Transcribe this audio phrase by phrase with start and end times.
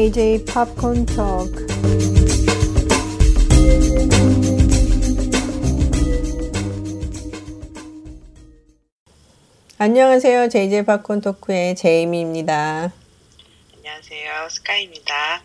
[0.00, 1.66] JJ Popcorn Talk.
[9.76, 10.48] 안녕하세요.
[10.48, 12.94] JJ 팝콘 토크의 제이미입니다.
[13.76, 14.48] 안녕하세요.
[14.48, 15.42] 스카이입니다.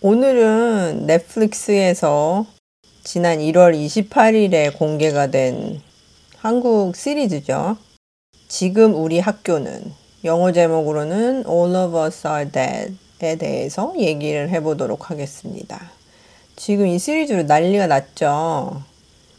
[0.00, 2.46] 오늘은 넷플릭스에서
[3.02, 5.82] 지난 1월 28일에 공개가 된
[6.36, 7.76] 한국 시리즈죠.
[8.46, 15.90] 지금 우리 학교는 영어 제목으로는 All of Us Are Dead에 대해서 얘기를 해보도록 하겠습니다.
[16.56, 18.82] 지금 이 시리즈로 난리가 났죠.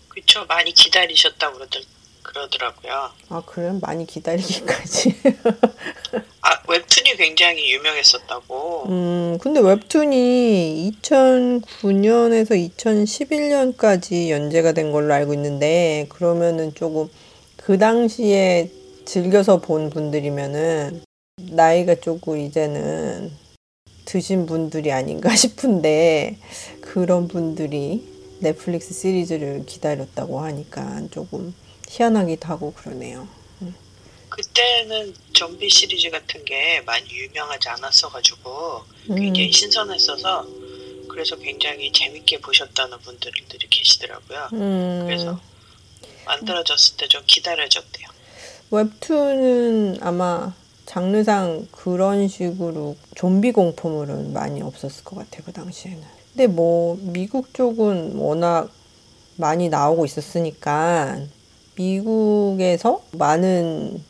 [0.07, 0.45] 그쵸.
[0.47, 1.81] 많이 기다리셨다고 그러들,
[2.23, 3.09] 그러더라고요.
[3.29, 5.15] 아, 그럼 많이 기다리기까지.
[6.41, 8.85] 아, 웹툰이 굉장히 유명했었다고.
[8.89, 17.09] 음, 근데 웹툰이 2009년에서 2011년까지 연재가 된 걸로 알고 있는데, 그러면은 조금
[17.57, 18.71] 그 당시에
[19.05, 21.01] 즐겨서 본 분들이면은,
[21.37, 23.31] 나이가 조금 이제는
[24.07, 26.37] 드신 분들이 아닌가 싶은데,
[26.81, 28.07] 그런 분들이
[28.39, 31.53] 넷플릭스 시리즈를 기다렸다고 하니까 조금
[31.89, 33.27] 희한하기도 하고 그러네요.
[34.29, 39.15] 그때는 좀비 시리즈 같은 게 많이 유명하지 않았어가지고 음.
[39.15, 40.47] 굉장히 신선했어서
[41.09, 43.31] 그래서 굉장히 재밌게 보셨다는 분들이
[43.69, 44.49] 계시더라고요.
[44.53, 45.39] 음, 그래서
[46.25, 48.07] 만들어졌을 때 좀 기다려졌대요.
[48.69, 50.53] 웹툰은 아마
[50.87, 56.01] 장르상 그런 식으로 좀비 공포물은 많이 없었을 것 같아요, 그 당시에는.
[56.31, 58.69] 근데 뭐, 미국 쪽은 워낙
[59.35, 61.19] 많이 나오고 있었으니까,
[61.75, 64.01] 미국에서 많은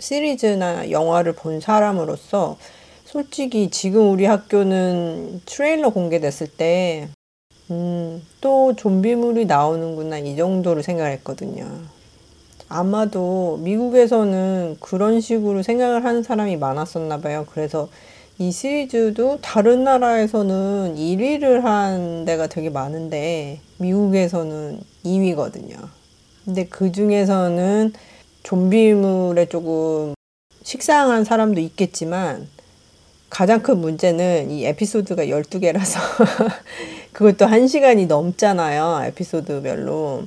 [0.00, 2.58] 시리즈나 영화를 본 사람으로서,
[3.04, 7.08] 솔직히 지금 우리 학교는 트레일러 공개됐을 때,
[7.70, 11.95] 음, 또 좀비물이 나오는구나, 이 정도로 생각했거든요.
[12.68, 17.46] 아마도 미국에서는 그런 식으로 생각을 하는 사람이 많았었나 봐요.
[17.50, 17.88] 그래서
[18.38, 25.76] 이 시리즈도 다른 나라에서는 1위를 한 데가 되게 많은데 미국에서는 2위거든요.
[26.44, 27.92] 근데 그 중에서는
[28.42, 30.14] 좀비물에 조금
[30.62, 32.48] 식상한 사람도 있겠지만
[33.30, 35.98] 가장 큰 문제는 이 에피소드가 12개라서
[37.12, 39.06] 그것도 1시간이 넘잖아요.
[39.06, 40.24] 에피소드별로.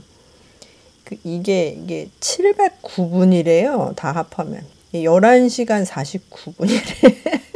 [1.09, 3.95] 그 이게 이게 709분이래요.
[3.95, 4.63] 다 합하면.
[4.93, 6.69] 11시간 49분이래.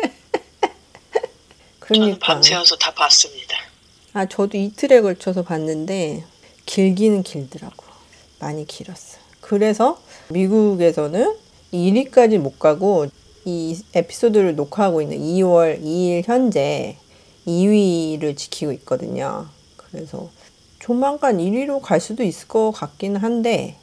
[1.85, 3.55] 저는 그러니까 밤새워서 다 봤습니다.
[4.13, 6.23] 아 저도 이틀에 걸쳐서 봤는데
[6.65, 7.85] 길기는 길더라고.
[8.39, 9.19] 많이 길었어.
[9.39, 11.35] 그래서 미국에서는
[11.73, 13.05] 1위까지 못 가고
[13.45, 16.97] 이 에피소드를 녹화하고 있는 2월 2일 현재
[17.45, 19.47] 2위를 지키고 있거든요.
[19.77, 20.31] 그래서
[20.83, 23.77] 조만간 1위로 갈 수도 있을 것 같기는 한데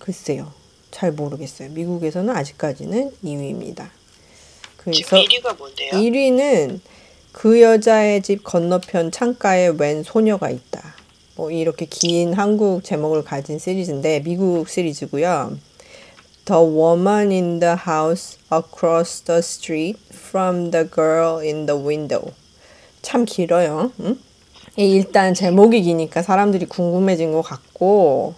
[0.00, 0.50] 글쎄요.
[0.90, 1.70] 잘 모르겠어요.
[1.70, 3.86] 미국에서는 아직까지는 2위입니다.
[4.92, 5.92] 지금 그래서 1위가 뭔데요?
[5.92, 6.80] 1위는
[7.30, 10.96] 그 여자의 집 건너편 창가에 웬 소녀가 있다.
[11.36, 15.56] 뭐 이렇게 긴 한국 제목을 가진 시리즈인데 미국 시리즈고요.
[16.46, 22.32] The woman in the house across the street from the girl in the window.
[23.02, 23.92] 참 길어요.
[24.00, 24.18] 응?
[24.76, 28.34] 이 일단 제목이 기니까 사람들이 궁금해진 것 같고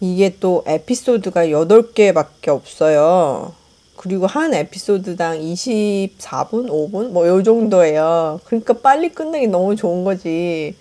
[0.00, 3.52] 이게 또 에피소드가 8개밖에 없어요.
[3.96, 8.40] 그리고 한 에피소드당 24분, 5분 뭐 요 정도예요.
[8.44, 10.74] 그러니까 빨리 끝내기 너무 좋은 거지.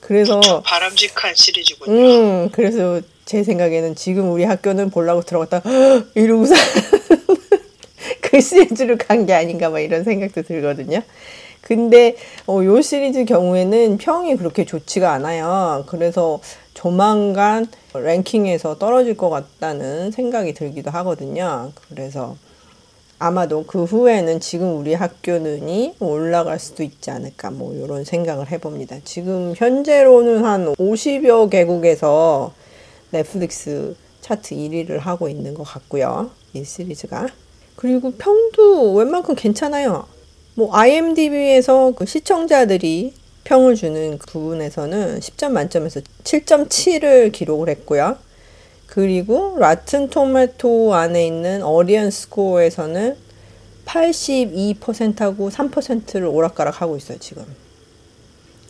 [0.00, 1.92] 그래서 저 바람직한 시리즈군요.
[1.92, 5.62] 음, 그래서 제 생각에는 지금 우리 학교는 보려고 들어갔다
[6.14, 6.54] 이러고서
[8.20, 11.02] 그 시리즈로 간 게 아닌가 막 이런 생각도 들거든요.
[11.60, 15.84] 근데 어, 요 시리즈 경우에는 평이 그렇게 좋지가 않아요.
[15.86, 16.40] 그래서
[16.74, 21.72] 조만간 랭킹에서 떨어질 것 같다는 생각이 들기도 하거든요.
[21.88, 22.36] 그래서
[23.18, 28.98] 아마도 그 후에는 지금 우리 학교는이 올라갈 수도 있지 않을까 뭐 이런 생각을 해봅니다.
[29.04, 32.52] 지금 현재로는 한 50여 개국에서
[33.10, 36.30] 넷플릭스 차트 1위를 하고 있는 것 같고요.
[36.52, 37.26] 이 시리즈가.
[37.74, 40.06] 그리고 평도 웬만큼 괜찮아요.
[40.58, 43.14] 뭐 IMDb에서 그 시청자들이
[43.44, 48.16] 평을 주는 그 부분에서는 10점 만점에서 7.7을 기록을 했고요.
[48.88, 53.16] 그리고 라튼 토마토 안에 있는 어리언 스코어에서는
[53.86, 57.44] 82%하고 3%를 오락가락 하고 있어요, 지금.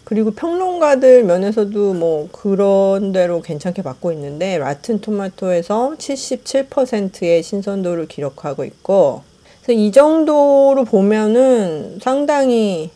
[0.04, 9.22] 그리고 평론가들 면에서도 뭐 그런 대로 괜찮게 받고 있는데 라튼 토마토에서 77%의 신선도를 기록하고 있고
[9.68, 12.88] 그래서 이 정도로 보면은 상당히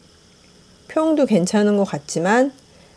[0.88, 2.50] 평도 괜찮은 것 같지만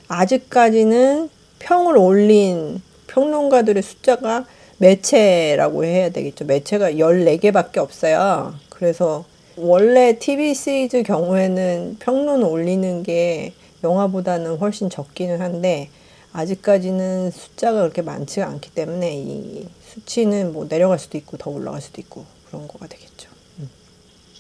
[0.07, 1.30] 아직까지는
[1.60, 4.45] 평을 올린 평론가들의 숫자가
[4.77, 6.45] 매체라고 해야 되겠죠.
[6.45, 8.56] 매체가 14개밖에 없어요.
[8.69, 9.25] 그래서
[9.57, 13.51] 원래 TV 시리즈 경우에는 평론 올리는 게
[13.83, 15.89] 영화보다는 훨씬 적기는 한데
[16.31, 22.00] 아직까지는 숫자가 그렇게 많지가 않기 때문에 이 수치는 뭐 내려갈 수도 있고 더 올라갈 수도
[22.00, 23.25] 있고 그런 거가 되겠죠.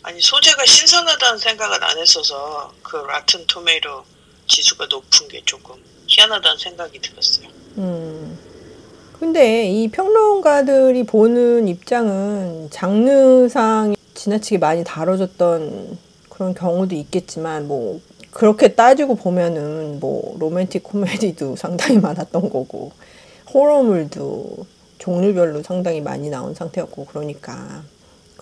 [0.05, 4.03] 아니 소재가 신선하다는 생각은 안 했어서 그 라튼 토메이로
[4.47, 7.47] 지수가 높은 게 조금 희한하다는 생각이 들었어요.
[7.79, 8.37] 음.
[9.19, 15.97] 근데 이 평론가들이 보는 입장은 장르상 지나치게 많이 다뤄졌던
[16.29, 17.99] 그런 경우도 있겠지만 뭐
[18.29, 22.91] 그렇게 따지고 보면은 뭐 로맨틱 코미디도 상당히 많았던 거고
[23.51, 24.67] 호러물도
[24.99, 27.83] 종류별로 상당히 많이 나온 상태였고 그러니까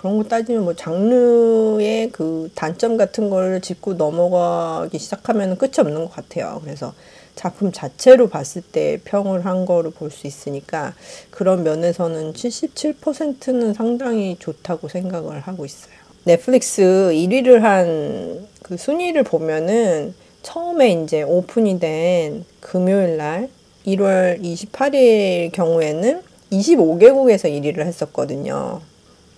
[0.03, 6.11] 그런 거 따지면 뭐 장르의 그 단점 같은 걸 짚고 넘어가기 시작하면 끝이 없는 것
[6.11, 6.59] 같아요.
[6.61, 6.93] 그래서
[7.35, 10.93] 작품 자체로 봤을 때 평을 한 거를 볼수 있으니까
[11.31, 15.93] 그런 면에서는 77%는 상당히 좋다고 생각을 하고 있어요.
[16.25, 16.81] 넷플릭스
[17.13, 23.49] 1위를 한 그 순위를 보면은 처음에 이제 오픈이 된 금요일 날
[23.85, 26.21] 1월 28일 경우에는
[26.51, 28.81] 25개국에서 1위를 했었거든요.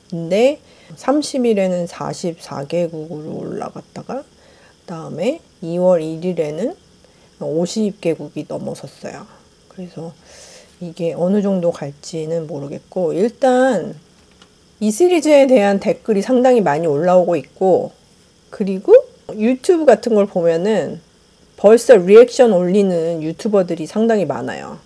[0.10, 0.60] 근데
[0.96, 4.24] 30일에는 44개국으로 올라갔다가
[4.81, 6.75] 그다음에 2월 1일에는
[7.40, 9.25] 50개국이 넘어섰어요.
[9.69, 10.13] 그래서
[10.80, 13.96] 이게 어느 정도 갈지는 모르겠고 일단
[14.80, 17.92] 이 시리즈에 대한 댓글이 상당히 많이 올라오고 있고
[18.50, 18.94] 그리고
[19.36, 21.02] 유튜브 같은 걸 보면은
[21.57, 24.78] 벌써 리액션 올리는 유튜버들이 상당히 많아요.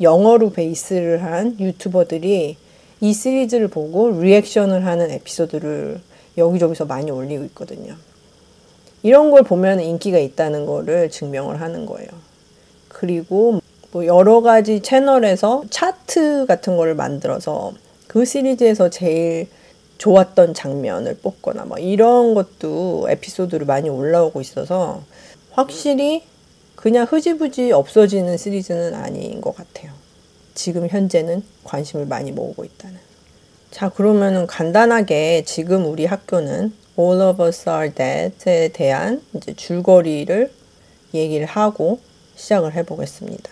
[0.00, 2.56] 영어로 베이스를 한 유튜버들이
[3.02, 6.00] 이 시리즈를 보고 리액션을 하는 에피소드를
[6.38, 7.96] 여기저기서 많이 올리고 있거든요.
[9.02, 12.08] 이런 걸 보면 인기가 있다는 거를 증명을 하는 거예요.
[12.86, 13.60] 그리고
[13.90, 17.72] 뭐 여러 가지 채널에서 차트 같은 거를 만들어서
[18.06, 19.48] 그 시리즈에서 제일
[19.98, 25.02] 좋았던 장면을 뽑거나 뭐 이런 것도 에피소드로 많이 올라오고 있어서
[25.50, 26.22] 확실히
[26.76, 30.01] 그냥 흐지부지 없어지는 시리즈는 아닌 것 같아요.
[30.54, 32.98] 지금 현재는 관심을 많이 모으고 있다는.
[33.70, 40.50] 자, 그러면은 간단하게 지금 우리 학교는 All of Us Are Dead에 대한 이제 줄거리를
[41.14, 41.98] 얘기를 하고
[42.36, 43.50] 시작을 해보겠습니다.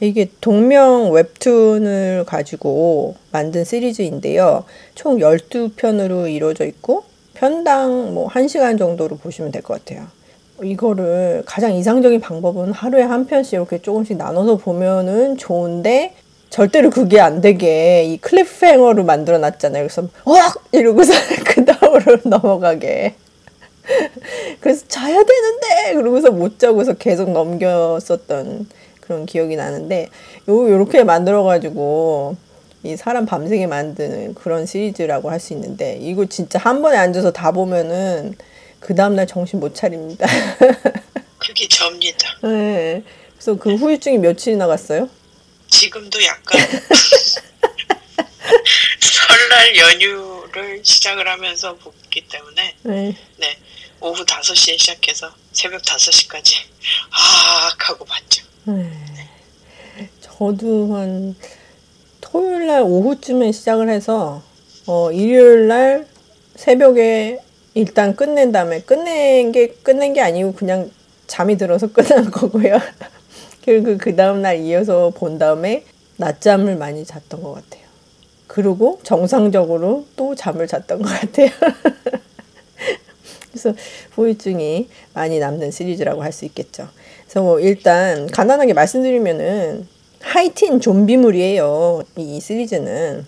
[0.00, 4.64] 이게 동명 웹툰을 가지고 만든 시리즈인데요.
[4.94, 7.04] 총 12편으로 이루어져 있고
[7.34, 10.06] 편당 뭐 1시간 정도로 보시면 될 것 같아요.
[10.62, 16.14] 이거를 가장 이상적인 방법은 하루에 한 편씩 이렇게 조금씩 나눠서 보면은 좋은데
[16.54, 19.88] 절대로 그게 안 되게 이 클립행어로 만들어 놨잖아요.
[19.88, 21.12] 그래서 와 이러고서
[21.46, 23.16] 그 다음으로 넘어가게.
[24.60, 28.68] 그래서 자야 되는데 그러고서 못 자고서 계속 넘겼었던
[29.00, 30.10] 그런 기억이 나는데
[30.48, 32.36] 요 요렇게 만들어 가지고
[32.84, 37.50] 이 사람 밤새게 만드는 그런 시리즈라고 할 수 있는데 이거 진짜 한 번에 앉아서 다
[37.50, 38.36] 보면은
[38.78, 40.28] 그 다음날 정신 못 차립니다.
[41.38, 42.28] 그게 접니다.
[42.44, 43.02] 네.
[43.32, 45.08] 그래서 그 후유증이 며칠이나 갔어요?
[45.74, 46.60] 지금도 약간
[49.00, 53.16] 설날 연휴를 시작을 하면서 보기 때문에 네.
[53.38, 53.58] 네
[54.00, 56.58] 오후 5시에 시작해서 새벽 5시까지
[57.10, 58.44] 아 하고 봤죠.
[58.66, 58.88] 네.
[60.20, 61.34] 저도 한
[62.20, 64.44] 토요일 날 오후쯤에 시작을 해서
[64.86, 66.06] 어, 일요일 날
[66.54, 67.40] 새벽에
[67.74, 70.92] 일단 끝낸 다음에 끝낸 게 끝낸 게 아니고 그냥
[71.26, 72.78] 잠이 들어서 끝난 거고요.
[73.64, 75.84] 그리고 그 다음 날 이어서 본 다음에
[76.18, 77.82] 낮잠을 많이 잤던 것 같아요.
[78.46, 81.48] 그리고 정상적으로 또 잠을 잤던 것 같아요.
[83.50, 83.72] 그래서
[84.12, 86.88] 후유증이 많이 남는 시리즈라고 할 수 있겠죠.
[87.24, 89.86] 그래서 뭐 일단 간단하게 말씀드리면은
[90.20, 92.02] 하이틴 좀비물이에요.
[92.16, 93.26] 이 시리즈는.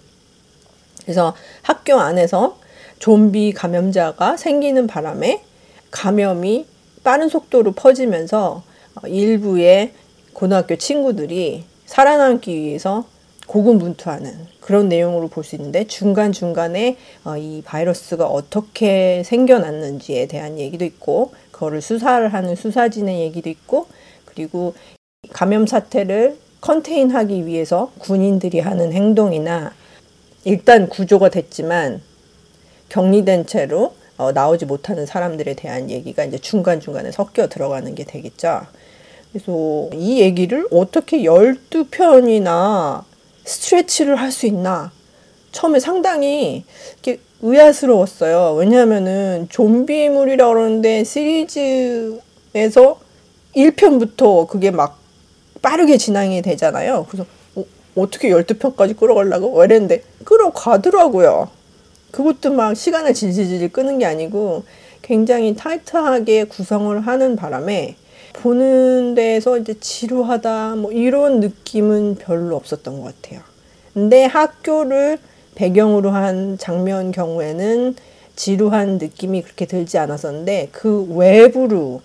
[1.03, 2.59] 그래서 학교 안에서
[2.99, 5.43] 좀비 감염자가 생기는 바람에
[5.91, 6.67] 감염이
[7.05, 8.63] 빠른 속도로 퍼지면서
[9.07, 9.93] 일부의
[10.37, 13.07] 고등학교 친구들이 살아남기 위해서
[13.47, 21.33] 고군분투하는 그런 내용으로 볼 수 있는데 중간중간에 어, 이 바이러스가 어떻게 생겨났는지에 대한 얘기도 있고
[21.53, 23.87] 그거를 수사를 하는 수사진의 얘기도 있고
[24.27, 24.75] 그리고
[25.31, 29.73] 감염 사태를 컨테인하기 위해서 군인들이 하는 행동이나
[30.45, 32.03] 일단 구조가 됐지만
[32.91, 38.67] 격리된 채로 어, 나오지 못하는 사람들에 대한 얘기가 이제 중간중간에 섞여 들어가는 게 되겠죠.
[39.37, 43.05] 그래서 이 얘기를 어떻게 12편이나
[43.45, 44.91] 스트레치를 할 수 있나?
[45.53, 46.65] 처음에 상당히
[46.95, 48.55] 이렇게 의아스러웠어요.
[48.55, 52.21] 왜냐하면은 좀비물이라 그러는데 시리즈에서
[53.55, 54.99] 1편부터 그게 막
[55.61, 57.07] 빠르게 진행이 되잖아요.
[57.11, 57.27] 그래서
[57.57, 59.63] 어, 떻게 12편까지 끌어가려고?
[59.63, 61.51] 이랬는데 끌어가더라고요.
[62.11, 64.65] 그것도 막 시간을 질질질 끄는 게 아니고
[65.03, 67.97] 굉장히 타이트하게 구성을 하는 바람에
[68.37, 73.41] 보는 데에서 이제 지루하다 뭐 이런 느낌은 별로 없었던 것 같아요.
[73.95, 75.19] 근데 학교를
[75.55, 77.97] 배경으로 한 장면 경우에는
[78.37, 82.03] 지루한 느낌이 그렇게 들지 않았었는데 그 외부로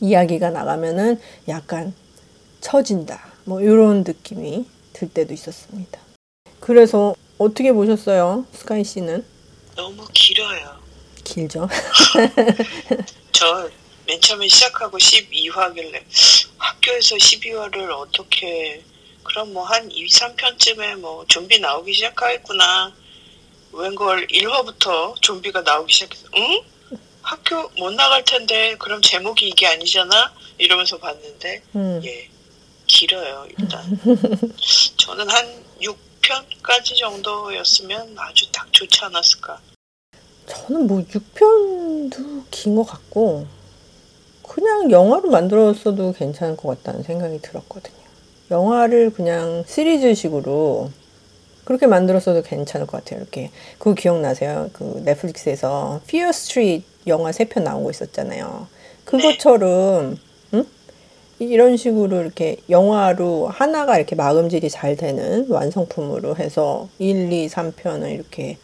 [0.00, 1.92] 이야기가 나가면은 약간
[2.60, 6.00] 처진다 뭐 이런 느낌이 들 때도 있었습니다.
[6.58, 9.22] 그래서 어떻게 보셨어요, 스카이 씨는?
[9.76, 10.70] 너무 길어요.
[11.22, 11.68] 길죠.
[13.32, 13.68] 저
[14.06, 16.02] 맨 처음에 시작하고 12화길래
[16.58, 18.82] 학교에서 12화를 어떻게
[19.24, 22.92] 그럼 뭐 한 2, 3편쯤에 뭐 좀비 나오기 시작하겠구나.
[23.72, 26.62] 웬걸 1화부터 좀비가 나오기 시작해서 응?
[27.22, 30.32] 학교 못 나갈 텐데 그럼 제목이 이게 아니잖아?
[30.58, 32.00] 이러면서 봤는데 음.
[32.04, 32.28] 예
[32.86, 33.82] 길어요 일단
[34.96, 39.60] 저는 한 6편까지 정도였으면 아주 딱 좋지 않았을까
[40.46, 43.46] 저는 뭐 6편도 긴 것 같고
[44.56, 47.94] 그냥 영화로 만들었어도 괜찮을 것 같다는 생각이 들었거든요.
[48.50, 50.88] 영화를 그냥 시리즈식으로
[51.66, 53.20] 그렇게 만들었어도 괜찮을 것 같아요.
[53.20, 54.70] 이렇게 그거 기억나세요?
[54.72, 58.66] 그 넷플릭스에서 Fear Street 영화 세편거 있었잖아요.
[59.04, 60.16] 그것처럼
[60.54, 60.64] 응?
[61.38, 68.56] 이런 식으로 이렇게 영화로 하나가 이렇게 마감질이 잘 되는 완성품으로 해서 1, 2, 3편을 이렇게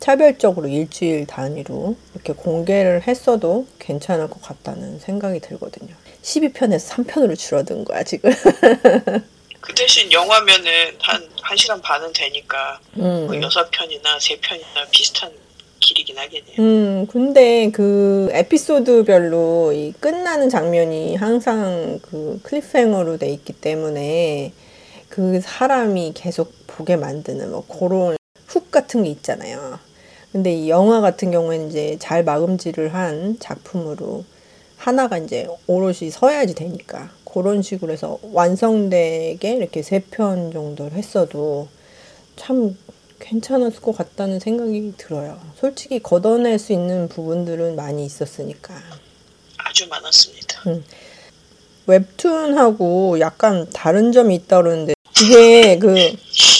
[0.00, 5.94] 차별적으로 일주일 단위로 이렇게 공개를 했어도 괜찮을 것 같다는 생각이 들거든요.
[6.22, 8.30] 12편에서 3편으로 줄어든 거야, 지금.
[9.60, 13.26] 그 대신 영화면은 한 1시간 반은 되니까 음.
[13.26, 15.30] 뭐 6편이나 3편이나 비슷한
[15.80, 16.56] 길이긴 하겠네요.
[16.58, 24.52] 음, 근데 그 에피소드별로 이 끝나는 장면이 항상 그 클리프행어로 돼 있기 때문에
[25.08, 29.78] 그 사람이 계속 보게 만드는 뭐 그런 훅 같은 게 있잖아요.
[30.32, 34.24] 근데 이 영화 같은 경우에는 이제 잘 마감질을 한 작품으로
[34.76, 41.68] 하나가 이제 오롯이 서야지 되니까 그런 식으로 해서 완성되게 이렇게 세 편 정도를 했어도
[42.36, 42.76] 참
[43.18, 45.40] 괜찮았을 것 같다는 생각이 들어요.
[45.58, 48.74] 솔직히 걷어낼 수 있는 부분들은 많이 있었으니까.
[49.58, 50.62] 아주 많았습니다.
[51.86, 55.96] 웹툰하고 약간 다른 점이 있다 그러는데 이게 그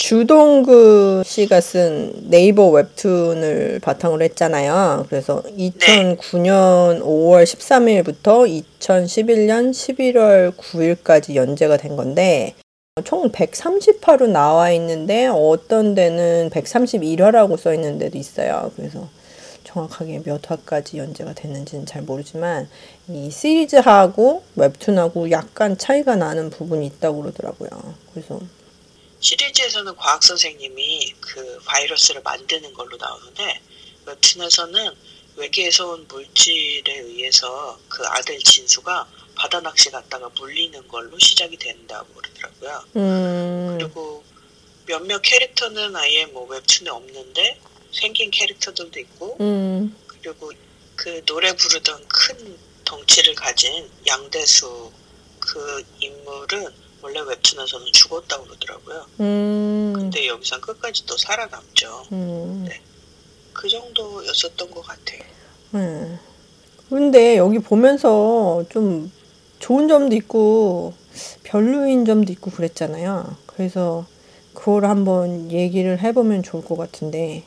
[0.09, 5.05] 주동그 씨가 쓴 네이버 웹툰을 바탕으로 했잖아요.
[5.07, 12.55] 그래서 2009년 5월 13일부터 2011년 11월 9일까지 연재가 된 건데
[13.03, 18.71] 총 130화로 나와 있는데 어떤 데는 131화라고 써 있는 데도 있어요.
[18.75, 19.07] 그래서
[19.63, 22.67] 정확하게 몇 화까지 연재가 됐는지는 잘 모르지만
[23.09, 27.69] 이 시리즈하고 웹툰하고 약간 차이가 나는 부분이 있다고 그러더라고요.
[28.11, 28.39] 그래서
[29.19, 33.61] 시리즈에서는 과학 선생님이 그 바이러스를 만드는 걸로 나오는데
[34.05, 34.93] 웹툰에서는
[35.35, 42.83] 외계에서 온 물질에 의해서 그 아들 진수가 바다 낚시 갔다가 물리는 걸로 시작이 된다고 그러더라고요.
[42.97, 44.23] 음, 그리고
[44.85, 47.59] 몇몇 캐릭터는 아예 뭐 웹툰에 없는데
[47.91, 50.51] 생긴 캐릭터들도 있고 음, 그리고
[50.95, 54.91] 그 노래 부르던 큰 덩치를 가진 양대수
[55.39, 59.05] 그 인물은 원래 웹툰에서는 죽었다고 그러더라고요.
[59.21, 62.03] 음, 근데 여기선 끝까지 또 살아남죠.
[62.11, 62.67] 음,
[63.53, 65.21] 그 정도였었던 것 같아요.
[65.75, 66.19] 음.
[66.89, 69.11] 근데 여기 보면서 좀
[69.59, 70.93] 좋은 점도 있고
[71.43, 73.35] 별로인 점도 있고 그랬잖아요.
[73.45, 74.05] 그래서
[74.53, 77.43] 그걸 한번 얘기를 해보면 좋을 것 같은데.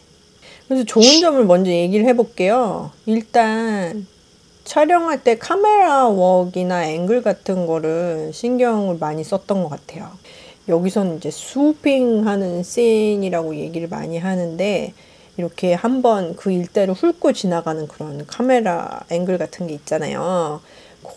[0.68, 2.92] 그래서 좋은 점을 먼저 얘기를 해볼게요.
[3.06, 4.06] 일단
[4.64, 10.11] 촬영할 때 카메라 웍이나 앵글 같은 거를 신경을 많이 썼던 것 같아요.
[10.69, 14.92] 여기서는 이제 수핑 하는 씬이라고 얘기를 많이 하는데
[15.37, 20.61] 이렇게 한번 그 일대를 훑고 지나가는 그런 카메라 앵글 같은 게 있잖아요.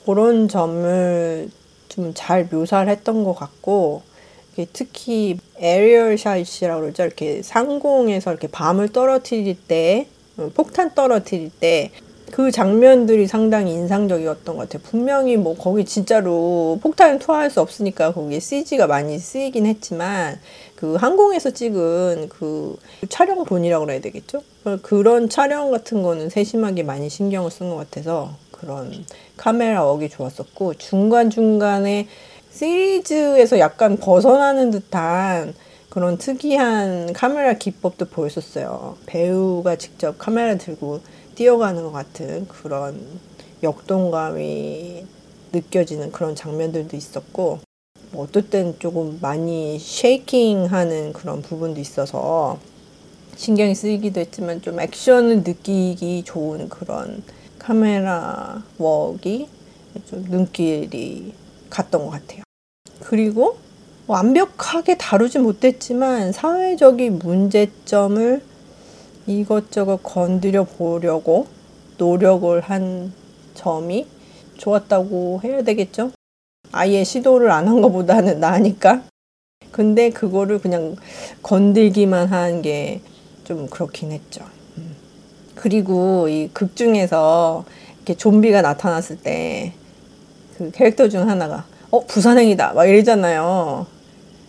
[0.06, 1.50] 그런 점을
[1.90, 4.02] 좀 잘 묘사를 했던 것 같고
[4.74, 7.04] 특히 aerial shot이라고 그러죠.
[7.04, 11.92] 이렇게 상공에서 이렇게 bomb을 떨어뜨릴 때 어, 폭탄 떨어뜨릴 때
[12.36, 14.84] 그 장면들이 상당히 인상적이었던 것 같아요.
[14.84, 20.38] 분명히 뭐 거기 진짜로 폭탄을 투하할 수 없으니까 거기에 CG가 많이 쓰이긴 했지만
[20.76, 22.76] 그 항공에서 찍은 그
[23.08, 24.44] 촬영본이라고 그래야 되겠죠?
[24.82, 29.06] 그런 촬영 같은 거는 세심하게 많이 신경을 쓴 것 같아서 그런
[29.38, 32.10] 카메라 웍이 좋았었고 중간중간에
[32.52, 35.54] 시리즈에서 약간 벗어나는 듯한
[35.88, 38.98] 그런 특이한 카메라 기법도 보였었어요.
[39.06, 41.00] 배우가 직접 카메라 들고
[41.36, 43.00] 뛰어가는 것 같은 그런
[43.62, 45.06] 역동감이
[45.52, 47.60] 느껴지는 그런 장면들도 있었고
[48.12, 52.58] 뭐 어떨 땐 조금 많이 쉐이킹하는 그런 부분도 있어서
[53.36, 57.24] 신경이 쓰이기도 했지만 좀 액션을 느끼기 좋은 그런
[57.60, 59.50] 카메라 웍이
[60.06, 61.34] 좀 눈길이
[61.70, 62.44] 갔던 것 같아요.
[63.02, 63.58] 그리고
[64.08, 68.42] 완벽하게 다루지 못했지만 사회적인 문제점을
[69.28, 71.48] 이것저것 건드려 보려고
[71.98, 73.12] 노력을 한
[73.56, 74.06] 점이
[74.58, 76.12] 좋았다고 해야 되겠죠?
[76.72, 79.04] 아예 시도를 안 한 것보다는 나으니까.
[79.72, 80.96] 근데 그거를 그냥
[81.44, 83.02] 건들기만 한 게
[83.46, 84.44] 좀 그렇긴 했죠.
[84.78, 84.96] 음.
[85.56, 87.64] 그리고 이 극 중에서
[87.98, 89.74] 이렇게 좀비가 나타났을 때
[90.58, 93.86] 그 캐릭터 중 하나가 어 부산행이다 막 이러잖아요.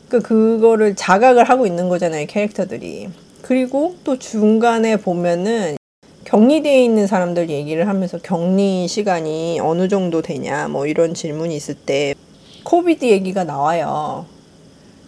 [0.09, 3.09] 그 그거를 자각을 하고 있는 거잖아요 캐릭터들이.
[3.47, 5.77] 그리고 또 중간에 보면은
[6.25, 12.17] 격리되어 있는 사람들 얘기를 하면서 격리 시간이 어느 정도 되냐 뭐 이런 질문이 있을 때
[12.65, 14.27] 코비드 얘기가 나와요.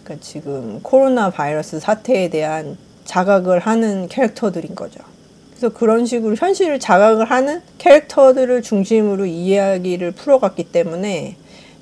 [0.05, 5.01] 그러니까 지금 코로나 바이러스 사태에 대한 자각을 하는 캐릭터들인 거죠.
[5.49, 11.35] 그래서 그런 식으로 현실을 자각을 하는 캐릭터들을 중심으로 이야기를 풀어갔기 때문에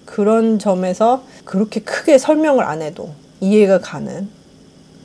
[0.06, 3.12] 그런 점에서 그렇게 크게 설명을 안 해도
[3.42, 4.36] 이해가 가는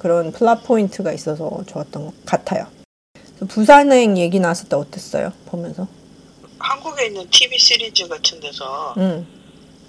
[0.03, 2.67] 그런 플랫 포인트가 있어서 좋았던 것 같아요.
[3.49, 5.33] 부산행 얘기 나왔을 때 어땠어요?
[5.47, 5.87] 보면서?
[6.59, 9.25] 한국에 있는 TV 시리즈 같은 데서 응.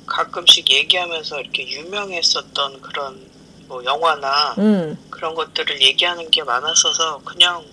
[0.06, 3.26] 가끔씩 얘기하면서 이렇게 유명했었던 그런
[3.68, 4.96] 뭐 영화나 응.
[5.10, 7.64] 그런 것들을 얘기하는 게 많았어서 그냥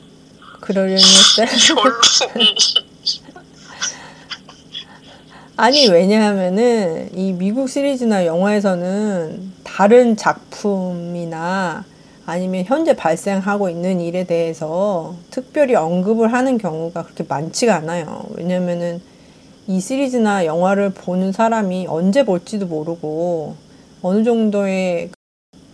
[0.61, 1.47] 그러려니 했어요?
[5.57, 11.85] 아니 왜냐하면은 이 미국 시리즈나 영화에서는 다른 작품이나
[12.31, 18.25] 아니면 현재 발생하고 있는 일에 대해서 특별히 언급을 하는 경우가 그렇게 많지가 않아요.
[18.37, 19.01] 왜냐면은
[19.67, 23.57] 이 시리즈나 영화를 보는 사람이 언제 볼지도 모르고
[24.03, 25.11] 어느 정도의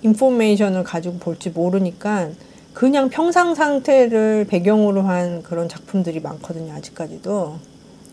[0.00, 2.30] 인포메이션을 가지고 볼지 모르니까
[2.72, 7.56] 그냥 평상 상태를 배경으로 한 그런 작품들이 많거든요, 아직까지도.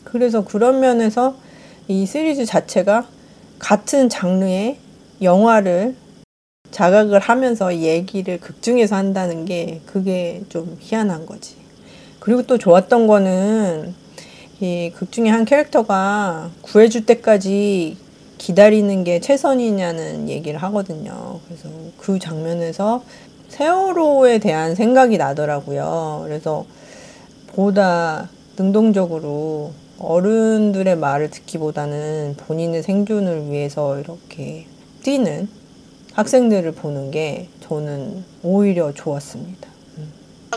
[0.04, 1.36] 그래서 그런 면에서
[1.88, 3.08] 이 시리즈 자체가
[3.60, 4.80] 같은 장르의
[5.22, 5.96] 영화를
[6.74, 11.56] 자각을 하면서 얘기를 극중에서 한다는 게 그게 좀 희한한 거지.
[12.20, 13.94] 그리고 또 좋았던 거는
[14.60, 17.96] 이 극중의 한 캐릭터가 구해줄 때까지
[18.40, 21.40] 기다리는 게 최선이냐는 얘기를 하거든요.
[21.46, 23.04] 그래서 그 장면에서
[23.50, 26.22] 세월호에 대한 생각이 나더라고요.
[26.26, 26.66] 그래서
[27.48, 34.66] 보다 능동적으로 어른들의 말을 듣기보다는 본인의 생존을 위해서 이렇게
[35.04, 35.48] 뛰는
[36.14, 39.70] 학생들을 보는 게 저는 오히려 좋았습니다.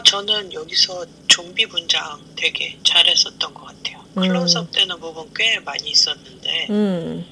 [0.04, 3.98] 저는 여기서 좀비 분장 되게 잘했었던 것 같아요.
[4.18, 4.22] 음.
[4.22, 7.24] 클로즈업 되는 부분 꽤 많이 있었는데 음,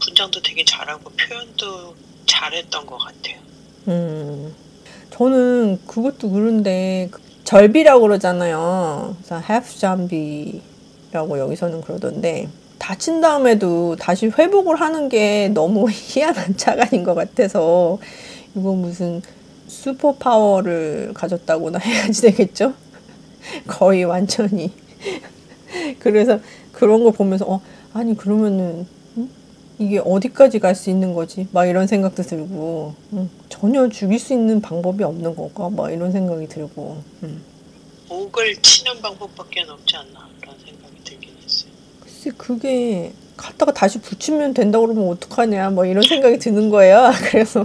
[0.00, 1.94] 분장도 되게 잘하고 표현도
[2.26, 3.38] 잘했던 것 같아요.
[3.88, 4.54] 음.
[5.10, 9.16] 저는 그것도 그런데 그 절비라고 그러잖아요.
[9.18, 12.48] 그래서 half zombie라고 여기서는 그러던데
[12.80, 17.98] 다친 다음에도 다시 회복을 하는 게 너무 희한한 차간인 것 같아서
[18.56, 19.20] 이거 무슨
[19.68, 22.72] 슈퍼 파워를 가졌다고나 해야지 되겠죠?
[23.66, 24.72] 거의 완전히.
[25.98, 26.40] 그래서
[26.72, 27.60] 그런 거 보면서 어
[27.92, 29.30] 아니 그러면은 음?
[29.78, 31.46] 이게 어디까지 갈 수 있는 거지?
[31.52, 35.68] 막 이런 생각도 들고 음, 전혀 죽일 수 있는 방법이 없는 건가?
[35.70, 37.42] 막 이런 생각이 들고 음.
[38.08, 41.70] 목을 치는 방법밖에 없지 않나 그런 생각이 들긴 했어요.
[42.20, 47.10] 글쎄 그게 갖다가 다시 붙이면 된다고 그러면 어떡하냐 뭐 이런 생각이 드는 거예요.
[47.30, 47.64] 그래서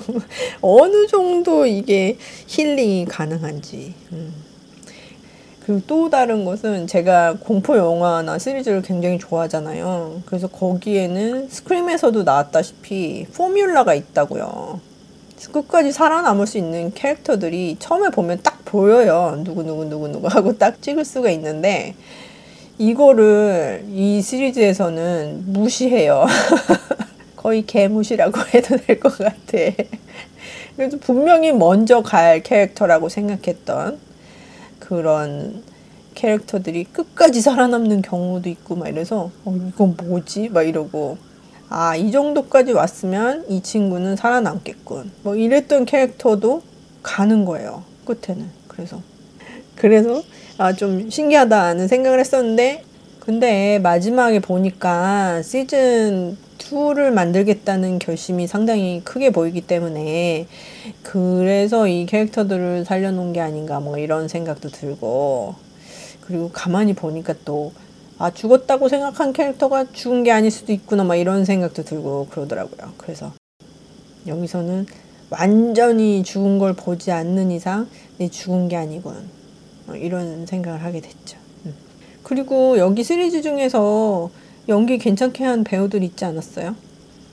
[0.62, 3.94] 어느 정도 이게 힐링이 가능한지.
[4.14, 4.34] 음.
[5.66, 10.22] 그리고 또 다른 것은 제가 공포 영화나 시리즈를 굉장히 좋아하잖아요.
[10.26, 14.80] 그래서 거기에는 스크림에서도 나왔다시피 포뮬라가 있다고요.
[15.52, 19.42] 끝까지 살아남을 수 있는 캐릭터들이 처음에 보면 딱 보여요.
[19.44, 21.96] 누구누구 누구누구 하고 딱 찍을 수가 있는데
[22.78, 26.26] 이거를 이 시리즈에서는 무시해요.
[27.38, 29.58] 거의 개무시라고 해도 될 것 같아.
[30.76, 33.98] 그래서 분명히 먼저 갈 캐릭터라고 생각했던
[34.80, 35.64] 그런
[36.16, 40.50] 캐릭터들이 끝까지 살아남는 경우도 있고 막 이래서 어, 이건 뭐지?
[40.50, 41.18] 막 이러고
[41.70, 45.12] 아, 이 정도까지 왔으면 이 친구는 살아남겠군.
[45.24, 46.62] 뭐 이랬던 캐릭터도
[47.04, 47.84] 가는 거예요.
[48.06, 48.50] 끝에는.
[48.68, 49.02] 그래서
[49.76, 50.24] 그래서
[50.58, 52.84] 아, 좀 신기하다는 생각을 했었는데
[53.20, 60.48] 근데 마지막에 보니까 시즌 2를 만들겠다는 결심이 상당히 크게 보이기 때문에
[61.04, 65.56] 그래서 이 캐릭터들을 살려놓은 게 아닌가 뭐 이런 생각도 들고
[66.22, 67.72] 그리고 가만히 보니까 또
[68.18, 72.94] 아, 죽었다고 생각한 캐릭터가 죽은 게 아닐 수도 있구나 막 이런 생각도 들고 그러더라고요.
[72.98, 73.34] 그래서
[74.26, 74.86] 여기서는
[75.30, 79.35] 완전히 죽은 걸 보지 않는 이상 내 죽은 게 아니군 어,
[79.94, 81.38] 이런 생각을 하게 됐죠.
[81.66, 81.76] 음.
[82.24, 84.32] 그리고 여기 시리즈 중에서
[84.68, 86.76] 연기 괜찮게 한 배우들 있지 않았어요?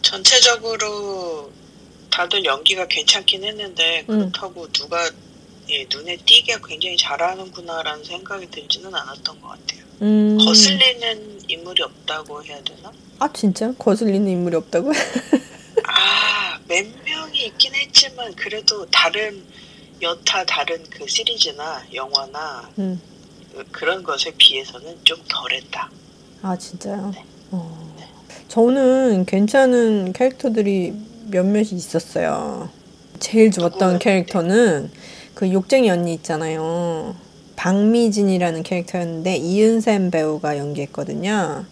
[0.02, 1.50] 전체적으로
[2.10, 4.18] 다들 연기가 괜찮긴 했는데 음.
[4.30, 5.10] 그렇다고 누가
[5.70, 9.82] 예, 눈에 띄게 굉장히 잘하는구나라는 생각이 들지는 않았던 것 같아요.
[10.02, 10.36] 음.
[10.38, 12.92] 거슬리는 인물이 없다고 해야 되나?
[13.20, 14.90] 아 진짜 거슬리는 인물이 없다고?
[15.86, 19.42] 아, 몇 명이 있긴 했지만 그래도 다른
[20.02, 23.00] 여타 다른 그 시리즈나 영화나 음.
[23.54, 25.90] 그- 그런 것에 비해서는 좀 덜했다.
[26.42, 27.12] 아 진짜요?
[27.52, 27.92] 어.
[28.48, 30.92] 저는 괜찮은 캐릭터들이
[31.28, 32.68] 몇몇이 있었어요.
[33.20, 34.00] 제일 좋았던?
[34.00, 34.90] 캐릭터는
[35.34, 37.14] 그 욕쟁이 언니 있잖아요.
[37.56, 41.64] 박미진이라는 캐릭터였는데 이은샘 배우가 연기했거든요.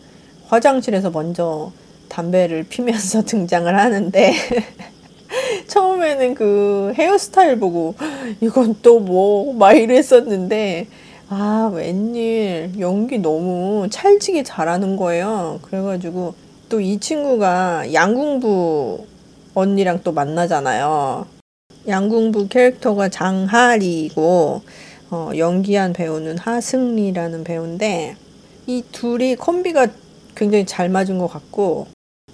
[0.47, 1.73] 화장실에서 먼저
[2.09, 4.33] 담배를 피면서 등장을 하는데
[5.69, 7.95] 처음에는 그 헤어스타일 보고
[8.40, 10.87] 이건 또 뭐 막 이랬었는데
[11.29, 15.61] 아 웬일 연기 너무 찰지게 잘하는 거예요.
[15.62, 16.35] 그래가지고
[16.69, 19.07] 또 이 친구가 양궁부
[19.55, 21.27] 언니랑 또 만나잖아요.
[21.88, 24.62] 양궁부 캐릭터가 장하리고
[25.11, 28.16] 어, 연기한 배우는 하승리라는 배우인데
[28.66, 29.88] 이 둘이 콤비가
[30.37, 31.88] 굉장히 잘 맞은 것 같고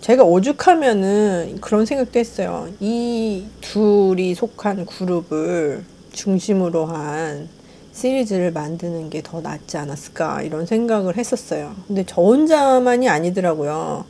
[0.06, 2.68] 제가 오죽하면은 그런 생각도 했어요.
[2.78, 7.48] 이 둘이 속한 그룹을 중심으로 한
[7.92, 11.74] 시리즈를 만드는 게 더 낫지 않았을까 이런 생각을 했었어요.
[11.88, 14.04] 근데 저 혼자만이 아니더라고요.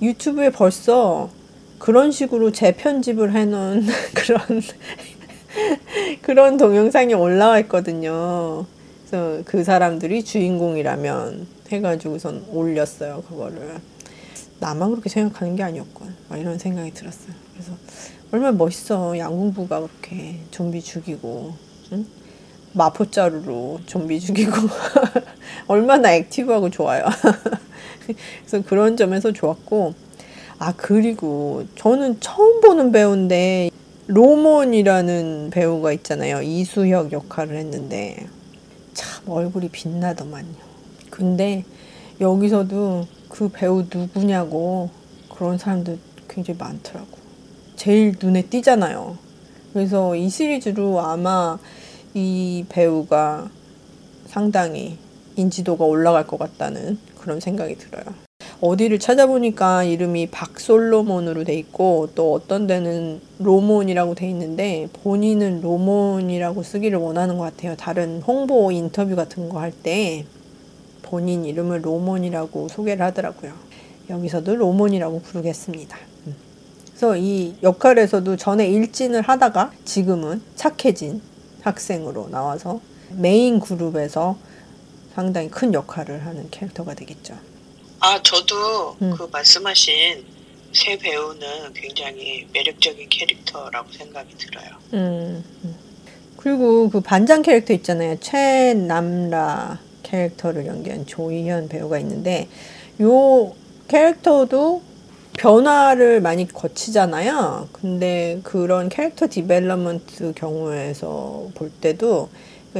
[0.00, 1.28] 유튜브에 벌써
[1.80, 4.62] 그런 식으로 재편집을 해놓은 그런
[6.22, 8.64] 그런 동영상이 올라와 있거든요.
[9.10, 13.80] 그래서 그 사람들이 주인공이라면 해가지고선 올렸어요 그거를.
[14.62, 16.14] 나만 그렇게 생각하는 게 아니었군.
[16.28, 17.34] 막 이런 생각이 들었어요.
[17.52, 17.72] 그래서
[18.30, 19.18] 얼마나 멋있어.
[19.18, 21.52] 양궁부가 그렇게 좀비 죽이고,
[21.90, 22.06] 응?
[22.72, 24.52] 마포자루로 좀비 죽이고,
[25.66, 27.04] 얼마나 액티브하고 좋아요.
[28.06, 29.94] 그래서 그런 점에서 좋았고,
[30.60, 33.68] 아, 그리고 저는 처음 보는 배우인데,
[34.06, 36.40] 로몬이라는 배우가 있잖아요.
[36.40, 38.28] 이수혁 역할을 했는데,
[38.94, 40.54] 참 얼굴이 빛나더만요.
[41.10, 41.64] 근데
[42.20, 44.90] 여기서도 그 배우 누구냐고
[45.34, 47.08] 그런 사람들 굉장히 많더라고.
[47.76, 49.16] 제일 눈에 띄잖아요.
[49.72, 51.58] 그래서 이 시리즈로 아마
[52.12, 53.48] 이 배우가
[54.26, 54.98] 상당히
[55.36, 58.04] 인지도가 올라갈 것 같다는 그런 생각이 들어요.
[58.60, 66.98] 어디를 찾아보니까 이름이 박솔로몬으로 돼 있고 또 어떤 데는 로몬이라고 돼 있는데 본인은 로몬이라고 쓰기를
[66.98, 67.76] 원하는 것 같아요.
[67.76, 70.26] 다른 홍보 인터뷰 같은 거 할 때
[71.12, 73.52] 본인 이름을 로몬이라고 소개를 하더라고요.
[74.08, 75.98] 여기서도 로몬이라고 부르겠습니다.
[76.26, 76.34] 음.
[76.86, 81.20] 그래서 이 역할에서도 전에 일진을 하다가 지금은 착해진
[81.60, 84.38] 학생으로 나와서 메인 그룹에서
[85.14, 87.36] 상당히 큰 역할을 하는 캐릭터가 되겠죠.
[88.00, 89.14] 아, 저도 음.
[89.14, 90.24] 그 말씀하신
[90.72, 94.68] 세 배우는 굉장히 매력적인 캐릭터라고 생각이 들어요.
[94.94, 95.76] 음, 음.
[96.38, 98.18] 그리고 그 반장 캐릭터 있잖아요.
[98.18, 102.48] 최남라 캐릭터를 연기한 조이현 배우가 있는데
[103.00, 103.52] 요
[103.88, 104.82] 캐릭터도
[105.38, 107.68] 변화를 많이 거치잖아요.
[107.72, 112.28] 근데 그런 캐릭터 development 경우에서 볼 때도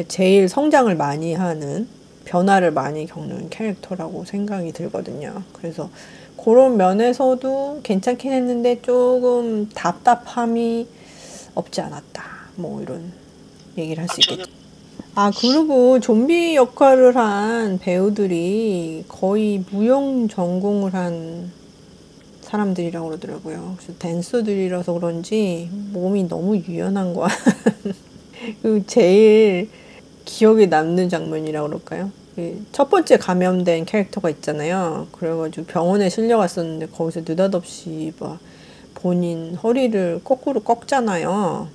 [0.08, 1.88] 제일 성장을 많이 하는
[2.26, 5.42] 변화를 많이 겪는 캐릭터라고 생각이 들거든요.
[5.54, 5.90] 그래서
[6.36, 10.86] 그런 면에서도 괜찮긴 했는데 조금 답답함이
[11.54, 12.24] 없지 않았다.
[12.56, 13.12] 뭐 이런
[13.78, 14.61] 얘기를 할수 아, 있겠죠.
[15.14, 21.52] 아, 그리고 좀비 역할을 한 배우들이 거의 무용 전공을 한
[22.40, 23.74] 사람들이라고 그러더라고요.
[23.76, 27.28] 그래서 댄서들이라서 그런지 몸이 너무 유연한 거야.
[28.62, 29.68] 그 제일
[30.24, 32.10] 기억에 남는 장면이라고 그럴까요?
[32.36, 35.08] 그첫 번째 감염된 캐릭터가 있잖아요.
[35.12, 38.38] 그래가지고 병원에 실려갔었는데 거기서 느닷없이 막
[38.94, 41.68] 본인 허리를 거꾸로 꺾잖아요.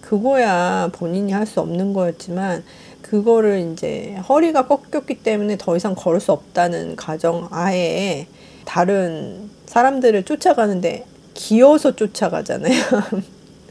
[0.00, 2.64] 그거야 본인이 할 수 없는 거였지만
[3.02, 8.26] 그거를 이제 허리가 꺾였기 때문에 더 이상 걸을 수 없다는 가정 아에
[8.64, 12.82] 다른 사람들을 쫓아가는데 기어서 쫓아가잖아요.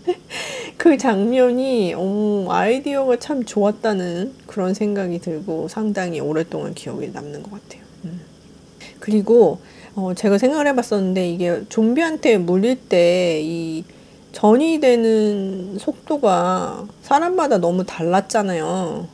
[0.77, 7.83] 그 장면이 어, 아이디어가 참 좋았다는 그런 생각이 들고 상당히 오랫동안 기억에 남는 것 같아요.
[8.05, 8.21] 음.
[8.99, 9.59] 그리고
[9.95, 13.83] 어, 제가 생각을 해봤었는데 이게 좀비한테 물릴 때 이
[14.31, 19.07] 전이 되는 속도가 사람마다 너무 달랐잖아요.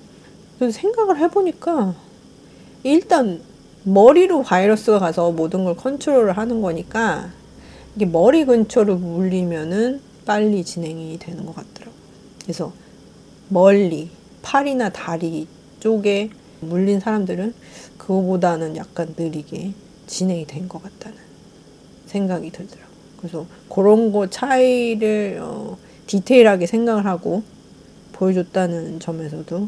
[0.60, 1.96] 그래서 생각을 해보니까
[2.84, 3.42] 일단
[3.84, 7.30] 머리로 바이러스가 가서 모든 걸 컨트롤을 하는 거니까
[7.96, 11.96] 이게 머리 근처로 물리면은 빨리 진행이 되는 것 같더라고요.
[12.42, 12.74] 그래서
[13.50, 14.10] 멀리
[14.42, 15.48] 팔이나 다리
[15.80, 16.30] 쪽에
[16.62, 17.54] 물린 사람들은
[17.98, 19.74] 그거보다는 약간 느리게
[20.08, 21.18] 진행이 된 것 같다는
[22.08, 22.96] 생각이 들더라고요.
[23.18, 27.44] 그래서 그런 거 차이를 어, 디테일하게 생각을 하고
[28.14, 29.68] 보여줬다는 점에서도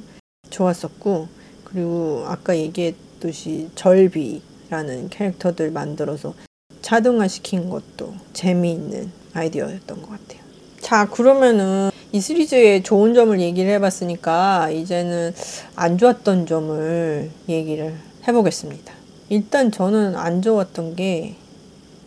[0.50, 1.28] 좋았었고
[1.64, 6.34] 그리고 아까 얘기했듯이 절비라는 캐릭터들 만들어서
[6.82, 10.42] 차등화 시킨 것도 재미있는 아이디어였던 것 같아요.
[10.80, 15.34] 자, 그러면은 이 시리즈의 좋은 점을 얘기를 해봤으니까 이제는
[15.76, 17.96] 안 좋았던 점을 얘기를
[18.28, 18.94] 해보겠습니다.
[19.30, 21.36] 일단 저는 안 좋았던 게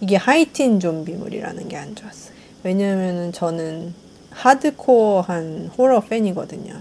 [0.00, 2.34] 이게 하이틴 좀비물이라는 게 안 좋았어요.
[2.62, 3.92] 왜냐면은 저는
[4.30, 6.74] 하드코어한 호러 팬이거든요.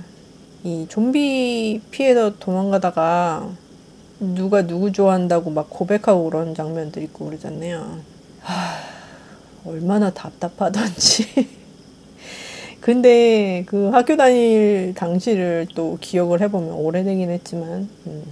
[0.64, 3.50] 이 좀비 피해서 도망가다가
[4.20, 8.00] 누가 누구 좋아한다고 막 고백하고 그런 장면들 있고 그러잖아요.
[8.42, 8.76] 하,
[9.66, 11.48] 얼마나 답답하던지.
[12.82, 18.24] 근데 그 학교 다닐 당시를 또 기억을 해보면 오래되긴 했지만, 음,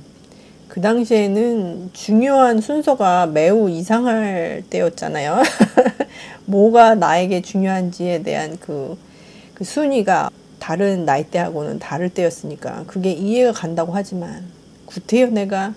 [0.68, 5.42] 그 당시에는 중요한 순서가 매우 이상할 때였잖아요.
[6.46, 8.98] 뭐가 나에게 중요한지에 대한 그,
[9.54, 14.46] 그 순위가 다른 나이대하고는 다를 때였으니까 그게 이해가 간다고 하지만
[14.86, 15.74] 구태여 내가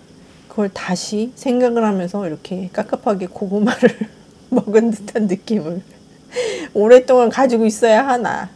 [0.49, 3.97] 그걸 다시 생각을 하면서 이렇게 깝깝하게 고구마를
[4.51, 5.83] 먹은 듯한 느낌을
[6.75, 8.51] 오랫동안 가지고 있어야 하나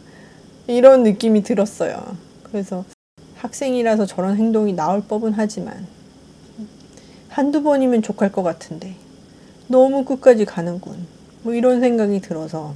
[0.67, 2.17] 이런 느낌이 들었어요.
[2.43, 2.83] 그래서
[3.37, 5.87] 학생이라서 저런 행동이 나올 법은 하지만
[7.29, 8.95] 한두 번이면 족할 것 같은데
[9.67, 11.05] 너무 끝까지 가는군.
[11.43, 12.73] 뭐 이런 생각이 들어서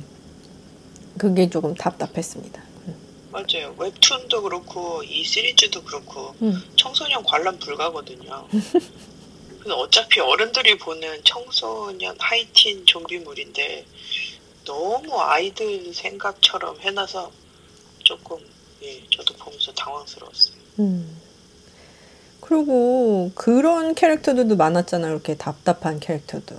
[1.17, 2.68] 그게 조금 답답했습니다.
[3.31, 3.75] 맞아요.
[3.77, 6.61] 웹툰도 그렇고 이 시리즈도 그렇고 음.
[6.75, 8.47] 청소년 관람 불가거든요.
[9.59, 13.85] 그래서 어차피 어른들이 보는 청소년 하이틴 좀비물인데
[14.65, 17.31] 너무 아이들 생각처럼 해놔서
[18.03, 18.37] 조금
[18.81, 20.55] 예 저도 보면서 당황스러웠어요.
[20.79, 21.21] 음.
[22.49, 25.07] 그리고 그런 캐릭터들도 많았잖아.
[25.07, 26.57] 이렇게 답답한 캐릭터들.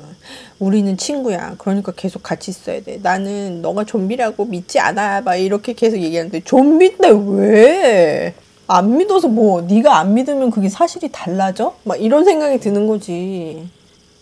[0.61, 1.57] 우리는 친구야.
[1.59, 3.01] 그러니까 계속 같이 있어야 돼.
[3.03, 5.23] 나는 너가 좀비라고 믿지 않아.
[5.23, 8.35] 막 이렇게 계속 얘기하는데 좀비인데 왜?
[8.69, 11.75] 안 믿어서 뭐 네가 안 믿으면 그게 사실이 달라져?
[11.83, 13.69] 막 이런 생각이 드는 거지.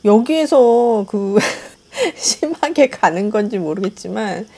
[0.06, 1.36] 여기에서 그
[2.16, 4.48] 심하게 가는 건지 모르겠지만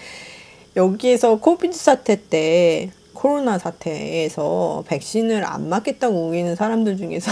[0.77, 7.31] 여기에서 코비드 사태 때 코로나 사태에서 백신을 안 맞겠다고 우기는 사람들 중에서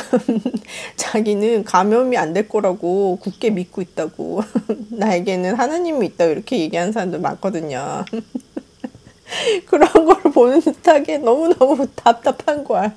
[0.97, 4.43] 자기는 감염이 안 될 거라고 굳게 믿고 있다고
[4.91, 8.05] 나에게는 하나님이 있다고 이렇게 얘기하는 사람들 많거든요.
[9.65, 12.93] 그런 걸 보는 듯하게 너무너무 답답한 거야.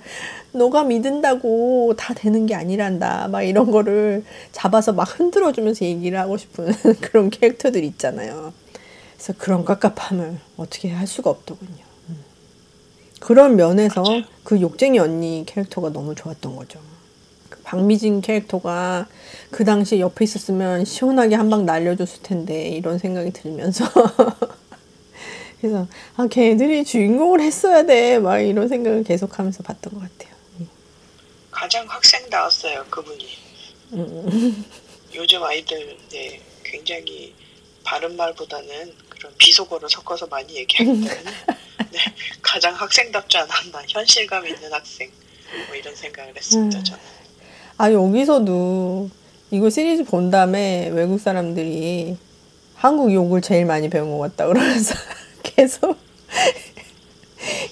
[0.52, 3.30] 너가 믿는다고 다 되는 게 아니란다.
[3.30, 8.52] 막 이런 거를 잡아서 막 흔들어주면서 얘기를 하고 싶은 그런 캐릭터들 있잖아요.
[9.16, 11.91] 그래서 그런 깝깝함을 어떻게 할 수가 없더군요.
[13.22, 14.24] 그런 면에서 맞아요.
[14.44, 16.80] 그 욕쟁이 언니 캐릭터가 너무 좋았던 거죠.
[17.50, 19.08] 그 박미진 캐릭터가
[19.52, 23.86] 그 당시 옆에 있었으면 시원하게 한 방 날려줬을 텐데 이런 생각이 들면서
[25.62, 30.32] 그래서 아 걔들이 주인공을 했어야 돼 막 이런 생각을 계속하면서 봤던 것 같아요.
[31.52, 33.28] 가장 학생다웠어요 그분이.
[33.94, 34.66] 음.
[35.14, 37.34] 요즘 아이들 네 굉장히
[37.84, 41.32] 바른 말보다는 그런 비속어를 섞어서 많이 얘기하기 때문에
[41.92, 42.00] 네,
[42.42, 45.10] 가장 학생답지 않았나 현실감 있는 학생
[45.68, 46.84] 뭐 이런 생각을 했습니다 음.
[46.84, 47.00] 저는.
[47.78, 49.10] 아 여기서도
[49.52, 52.18] 이거 시리즈 본 다음에 외국 사람들이
[52.76, 54.96] 한국 욕을 제일 많이 배운 것 같다 그러면서
[55.44, 55.98] 계속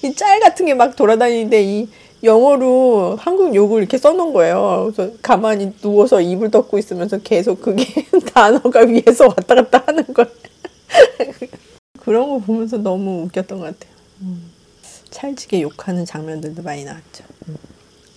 [0.02, 1.88] 이 짤 같은 게 막 돌아다니는데 이
[2.22, 4.90] 영어로 한국 욕을 이렇게 써놓은 거예요.
[4.94, 7.84] 그래서 가만히 누워서 입을 덮고 있으면서 계속 그게
[8.34, 10.28] 단어가 위에서 왔다 갔다 하는 거예요.
[12.00, 13.89] 그런 거 보면서 너무 웃겼던 것 같아요.
[14.22, 14.50] 음.
[15.10, 17.24] 찰지게 욕하는 장면들도 많이 나왔죠.
[17.48, 17.56] 음.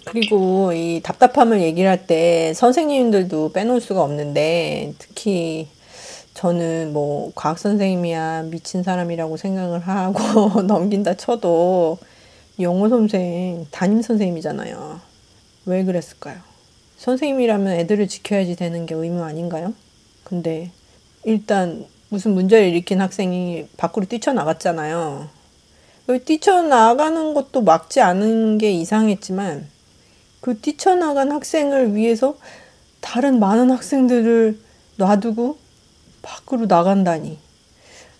[0.05, 5.67] 그리고 이 답답함을 얘기를 할 때 선생님들도 빼놓을 수가 없는데 특히
[6.33, 11.97] 저는 뭐 과학 선생님이야 미친 사람이라고 생각을 하고 넘긴다 쳐도
[12.59, 14.99] 영어 선생 담임 선생님이잖아요.
[15.65, 16.37] 왜 그랬을까요?
[16.97, 19.73] 선생님이라면 애들을 지켜야지 되는 게 의무 아닌가요?
[20.23, 20.71] 근데
[21.23, 25.29] 일단 무슨 문제를 일으킨 학생이 밖으로 뛰쳐나갔잖아요.
[26.23, 29.69] 뛰쳐나가는 것도 막지 않은 게 이상했지만
[30.41, 32.37] 그 뛰쳐나간 학생을 위해서
[32.99, 34.59] 다른 많은 학생들을
[34.97, 35.57] 놔두고
[36.21, 37.37] 밖으로 나간다니.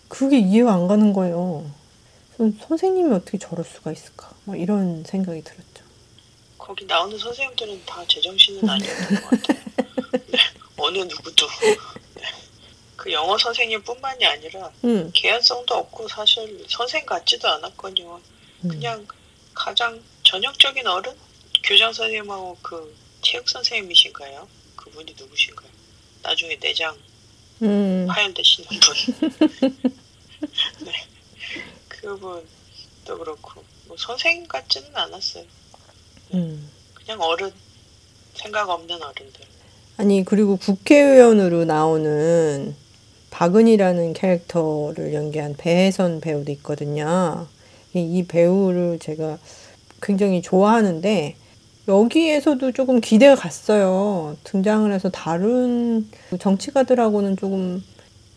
[0.07, 1.65] 그게 이해가 안 가는 거예요.
[2.37, 4.29] 선생님이 어떻게 저럴 수가 있을까?
[4.43, 5.83] 뭐 이런 생각이 들었죠.
[6.57, 9.59] 거기 나오는 선생님들은 다 제정신은 아니었던 것 같아요.
[10.31, 10.39] 네,
[10.77, 11.47] 어느 누구도.
[13.03, 15.11] 그 영어 선생님뿐만이 아니라 음.
[15.13, 18.21] 개연성도 없고 사실 선생 같지도 않았거든요.
[18.63, 18.69] 음.
[18.69, 19.05] 그냥
[19.53, 21.13] 가장 전형적인 어른
[21.65, 24.47] 교장 선생님하고 그 체육 선생님이신가요?
[24.77, 25.67] 그분이 누구신가요?
[26.21, 26.97] 나중에 내장
[27.61, 28.07] 음.
[28.09, 29.81] 파열되시는 분.
[30.85, 30.93] 네.
[31.89, 35.43] 그분도 그렇고 뭐 선생님 같지는 않았어요.
[36.35, 36.71] 음.
[36.93, 37.51] 그냥 어른
[38.33, 39.45] 생각 없는 어른들.
[39.97, 42.81] 아니 그리고 국회의원으로 나오는
[43.33, 47.47] 박은이라는 캐릭터를 연기한 배혜선 배우도 있거든요.
[47.95, 49.39] 이- 이 배우를 제가
[50.03, 51.35] 굉장히 좋아하는데
[51.87, 54.37] 여기에서도 조금 기대가 갔어요.
[54.43, 56.07] 등장을 해서 다른
[56.39, 57.83] 정치가들하고는 조금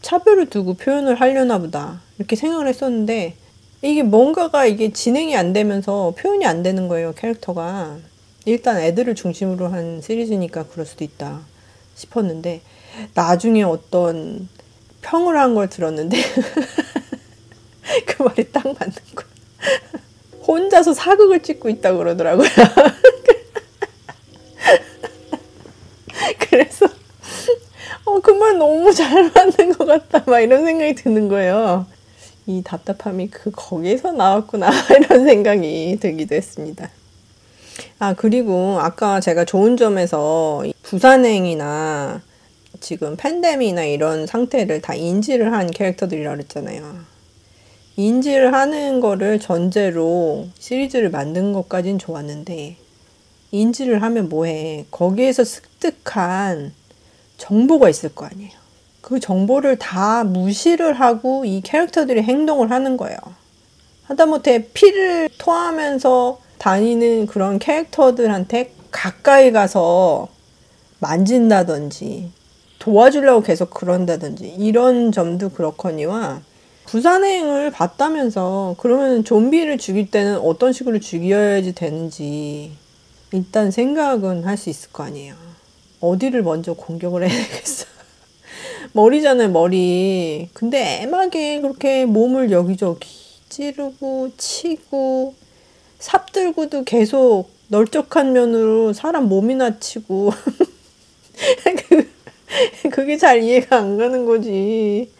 [0.01, 2.01] 차별을 두고 표현을 하려나 보다.
[2.17, 3.35] 이렇게 생각을 했었는데
[3.83, 7.99] 이게 뭔가가 이게 진행이 안 되면서 표현이 안 되는 거예요, 캐릭터가.
[8.47, 11.43] 일단 애들을 중심으로 한 시리즈니까 그럴 수도 있다
[11.97, 12.63] 싶었는데
[13.15, 14.49] 나중에 어떤
[15.07, 16.17] 평을 한 걸 들었는데
[18.07, 18.79] 그 말이 딱 맞는
[19.15, 19.27] 거야.
[20.47, 22.49] 혼자서 사극을 찍고 있다고 그러더라고요.
[26.51, 26.87] 그래서
[28.05, 31.87] 어, 그 말 너무 잘 맞는 것 같다 막 이런 생각이 드는 거예요.
[32.47, 36.91] 이 답답함이 그 거기에서 나왔구나 이런 생각이 들기도 했습니다.
[37.99, 42.21] 아, 그리고 아까 제가 좋은 점에서 부산행이나
[42.81, 47.17] 지금 팬데믹이나 이런 상태를 다 인지를 한 캐릭터들이라 그랬잖아요.
[47.97, 52.77] 인지를 하는 거를 전제로 시리즈를 만든 것까진 좋았는데,
[53.51, 54.87] 인지를 하면 뭐해.
[54.91, 56.73] 거기에서 습득한
[57.39, 58.53] 정보가 있을 거 아니에요.
[59.01, 63.17] 그 정보를 다 무시를 하고 이 캐릭터들이 행동을 하는 거예요.
[64.05, 70.29] 하다못해 피를 토하면서 다니는 그런 캐릭터들한테 가까이 가서
[70.99, 72.31] 만진다든지
[72.87, 76.41] 도와주려고 계속 그런다든지 이런 점도 그렇거니와
[76.85, 82.71] 부산행을 봤다면서 그러면 좀비를 죽일 때는 어떤 식으로 죽여야지 되는지
[83.33, 85.35] 일단 생각은 할 수 있을 거 아니에요.
[86.01, 87.87] 어디를 먼저 공격을 해야 되겠어.
[88.95, 90.49] 머리잖아요, 머리.
[90.53, 93.09] 근데 애막에 그렇게 몸을 여기저기
[93.49, 95.35] 찌르고 치고
[95.99, 100.31] 삽들고도 계속 널쩍한 면으로 사람 몸이나 치고
[101.89, 102.16] 그,
[102.93, 105.11] 그게 잘 이해가 안 가는 거지.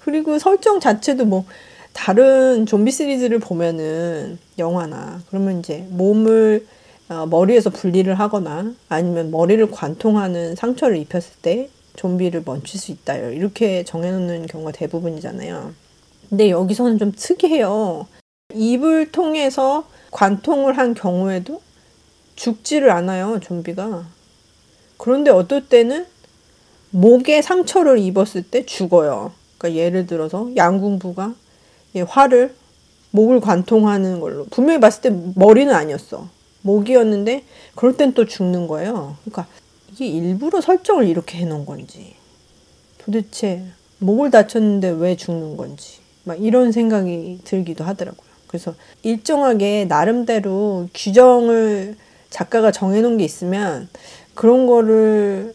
[0.00, 1.44] 그리고 설정 자체도 뭐
[1.92, 6.66] 다른 좀비 시리즈를 보면은 영화나 그러면 이제 몸을
[7.08, 13.84] 어, 머리에서 분리를 하거나 아니면 머리를 관통하는 상처를 입혔을 때 좀비를 멈출 수 있다 이렇게
[13.84, 15.72] 정해놓는 경우가 대부분이잖아요.
[16.28, 18.06] 근데 여기서는 좀 특이해요.
[18.54, 21.60] 입을 통해서 관통을 한 경우에도
[22.36, 24.06] 죽지를 않아요, 좀비가.
[24.98, 26.06] 그런데 어떨 때는
[26.96, 29.32] 목에 상처를 입었을 때 죽어요.
[29.58, 31.34] 그러니까 예를 들어서 양궁부가
[31.92, 32.54] 이 활을
[33.10, 36.26] 목을 관통하는 걸로 분명히 봤을 때 머리는 아니었어.
[36.62, 39.16] 목이었는데 그럴 땐 또 죽는 거예요.
[39.24, 39.46] 그러니까
[39.92, 42.14] 이게 일부러 설정을 이렇게 해놓은 건지
[42.98, 43.62] 도대체
[43.98, 48.26] 목을 다쳤는데 왜 죽는 건지 막 이런 생각이 들기도 하더라고요.
[48.46, 51.96] 그래서 일정하게 나름대로 규정을
[52.30, 53.88] 작가가 정해놓은 게 있으면
[54.34, 55.54] 그런 거를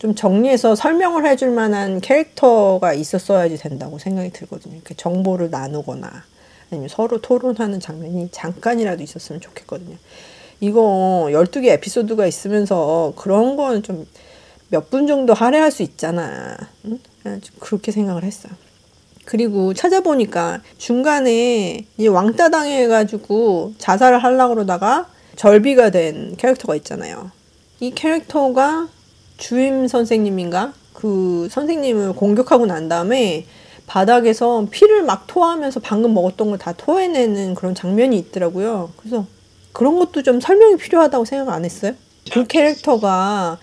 [0.00, 4.74] 좀 정리해서 설명을 해줄 만한 캐릭터가 있었어야지 된다고 생각이 들거든요.
[4.74, 6.24] 이렇게 정보를 나누거나
[6.70, 9.96] 아니면 서로 토론하는 장면이 잠깐이라도 있었으면 좋겠거든요.
[10.60, 14.06] 이거 12개 에피소드가 있으면서 그런 거는 좀
[14.72, 16.56] 몇 분 정도 할애할 수 있잖아.
[16.84, 17.00] 응?
[17.58, 18.52] 그렇게 생각을 했어요.
[19.24, 27.32] 그리고 찾아보니까 중간에 이 왕따 당해가지고 자살을 하려고 그러다가 절비가 된 캐릭터가 있잖아요.
[27.80, 28.88] 이 캐릭터가
[29.44, 30.72] 주임 선생님인가?
[30.92, 33.46] 그 선생님을 공격하고 난 다음에
[33.86, 38.90] 바닥에서 피를 막 토하면서 방금 먹었던 걸 다 토해내는 그런 장면이 있더라고요.
[38.96, 39.26] 그래서
[39.72, 41.94] 그런 것도 좀 설명이 필요하다고 생각 안 했어요?
[42.32, 43.58] 그 캐릭터가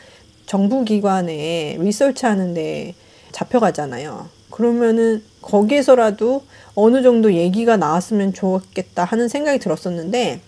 [0.48, 2.96] 정부기관에 리서치 하는데
[3.32, 4.28] 잡혀가잖아요.
[4.50, 10.42] 그러면은 거기에서라도 어느 정도 얘기가 나왔으면 좋겠다 하는 생각이 들었었는데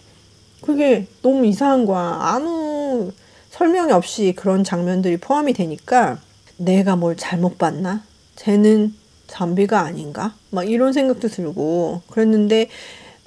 [0.62, 2.18] 그게 너무 이상한 거야.
[2.20, 3.12] 아무
[3.60, 6.18] 설명이 없이 그런 장면들이 포함이 되니까
[6.56, 8.04] 내가 뭘 잘못 봤나?
[8.38, 8.94] 쟤는
[9.28, 10.34] 잠비가 아닌가?
[10.50, 12.70] 막 이런 생각도 들고 그랬는데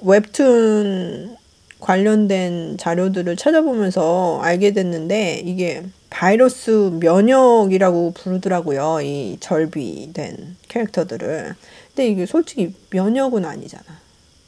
[0.01, 1.37] 웹툰
[1.79, 9.01] 관련된 자료들을 찾아보면서 알게 됐는데 이게 바이러스 면역이라고 부르더라고요.
[9.03, 11.53] 이 절비된 캐릭터들을.
[11.89, 13.85] 근데 이게 솔직히 면역은 아니잖아.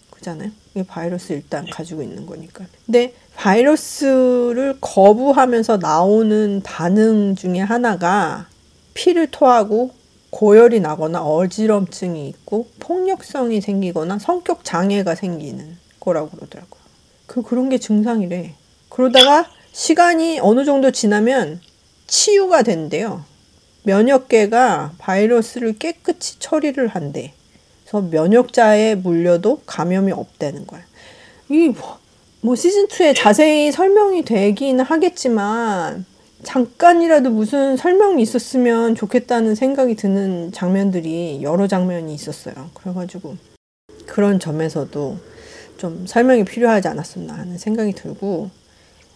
[0.10, 0.50] 그잖아요.
[0.74, 2.66] 이게 바이러스 일단 가지고 있는 거니까.
[2.88, 8.48] 근데 바이러스를 거부하면서 나오는 반응 중에 하나가
[8.94, 9.92] 피를 토하고
[10.30, 16.82] 고열이 나거나 어지럼증이 있고 폭력성이 생기거나 성격 장애가 생기는 거라고 그러더라고요.
[17.26, 18.54] 그 그런 게 증상이래.
[18.90, 21.62] 그러다가 시간이 어느 정도 지나면
[22.08, 23.24] 치유가 된대요.
[23.84, 27.34] 면역계가 바이러스를 깨끗이 처리를 한대.
[27.84, 30.82] 그래서 면역자에 물려도 감염이 없다는 거야.
[31.50, 32.00] 이 뭐
[32.54, 36.06] 시즌 2에 자세히 설명이 되긴 하겠지만
[36.44, 42.70] 잠깐이라도 무슨 설명이 있었으면 좋겠다는 생각이 드는 장면들이 여러 장면이 있었어요.
[42.76, 43.38] 그래가지고
[44.06, 45.18] 그런 점에서도
[45.78, 48.52] 좀 설명이 필요하지 않았었나 하는 생각이 들고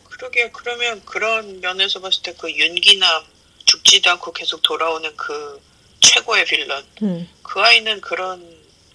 [0.10, 3.24] 그러게 그러면 그런 면에서 봤을 때 그 윤기나
[3.66, 5.62] 죽지도 않고 계속 돌아오는 그
[6.00, 7.30] 최고의 빌런 음.
[7.44, 8.44] 그 아이는 그런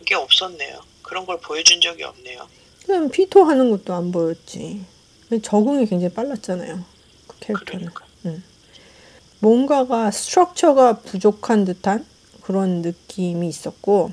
[0.05, 0.81] 게 없었네요.
[1.03, 2.49] 그런 걸 보여준 적이 없네요.
[2.87, 4.81] 그냥 피토 하는 것도 안 보였지.
[5.43, 6.85] 적응이 굉장히 빨랐잖아요.
[7.27, 7.89] 그 캐릭터는.
[7.89, 8.05] 그러니까.
[9.41, 12.05] 뭔가가 스트럭처가 부족한 듯한
[12.43, 14.13] 그런 느낌이 있었고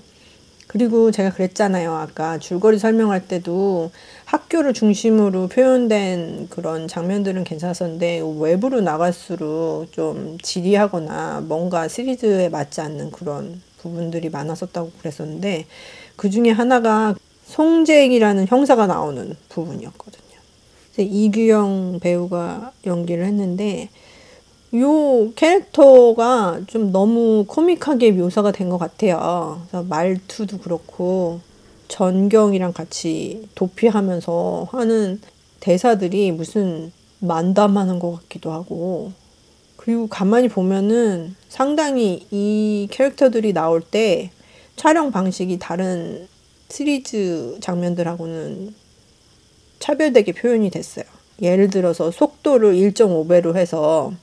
[0.67, 1.93] 그리고 제가 그랬잖아요.
[1.93, 3.91] 아까 줄거리 설명할 때도
[4.25, 13.61] 학교를 중심으로 표현된 그런 장면들은 괜찮았었는데 외부로 나갈수록 좀 지리하거나 뭔가 시리즈에 맞지 않는 그런
[13.79, 15.65] 부분들이 많았었다고 그랬었는데
[16.15, 17.15] 그 중에 하나가
[17.51, 20.21] 송재익이라는 형사가 나오는 부분이었거든요.
[20.97, 23.89] 이규영 배우가 연기를 했는데
[24.75, 29.61] 요 캐릭터가 좀 너무 코믹하게 묘사가 된 것 같아요.
[29.89, 31.41] 말투도 그렇고
[31.89, 35.19] 전경이랑 같이 도피하면서 하는
[35.59, 39.11] 대사들이 무슨 만담하는 것 같기도 하고
[39.75, 44.31] 그리고 가만히 보면은 상당히 이 캐릭터들이 나올 때
[44.77, 46.29] 촬영 방식이 다른
[46.71, 48.73] 시리즈 장면들하고는
[49.79, 51.05] 차별되게 표현이 됐어요.
[51.41, 54.13] 예를 들어서 속도를 1.5배로 해서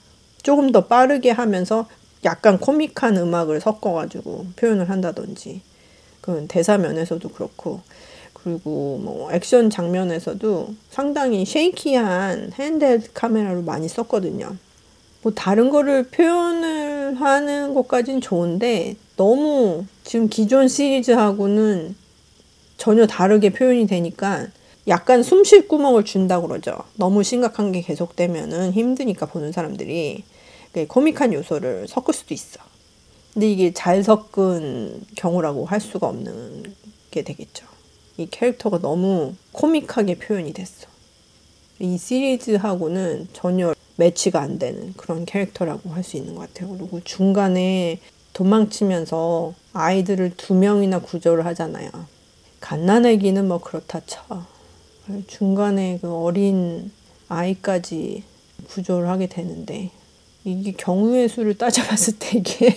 [0.42, 1.86] 조금 더 빠르게 하면서
[2.24, 5.60] 약간 코믹한 음악을 섞어가지고 표현을 한다든지
[6.20, 7.80] 그 대사 면에서도 그렇고
[8.32, 14.56] 그리고 뭐 액션 장면에서도 상당히 쉐이키한 핸드헬드 카메라로 많이 썼거든요.
[15.22, 21.96] 뭐 다른 거를 표현을 하는 것까진 좋은데 너무 지금 기존 시리즈하고는
[22.78, 24.46] 전혀 다르게 표현이 되니까
[24.86, 26.78] 약간 숨쉴 구멍을 준다 그러죠.
[26.94, 30.24] 너무 심각한 게 계속되면은 힘드니까 보는 사람들이
[30.88, 32.60] 코믹한 요소를 섞을 수도 있어.
[33.34, 36.74] 근데 이게 잘 섞은 경우라고 할 수가 없는
[37.10, 37.66] 게 되겠죠.
[38.16, 40.86] 이 캐릭터가 너무 코믹하게 표현이 됐어.
[41.80, 46.76] 이 시리즈하고는 전혀 매치가 안 되는 그런 캐릭터라고 할 수 있는 것 같아요.
[46.76, 47.98] 그리고 중간에
[48.32, 51.90] 도망치면서 아이들을 두 명이나 구조를 하잖아요.
[52.60, 54.22] 갓난애기는 뭐 그렇다 쳐.
[55.26, 56.90] 중간에 그 어린
[57.28, 58.22] 아이까지
[58.68, 59.90] 구조를 하게 되는데
[60.44, 62.76] 이게 경우의 수를 따져봤을 때 이게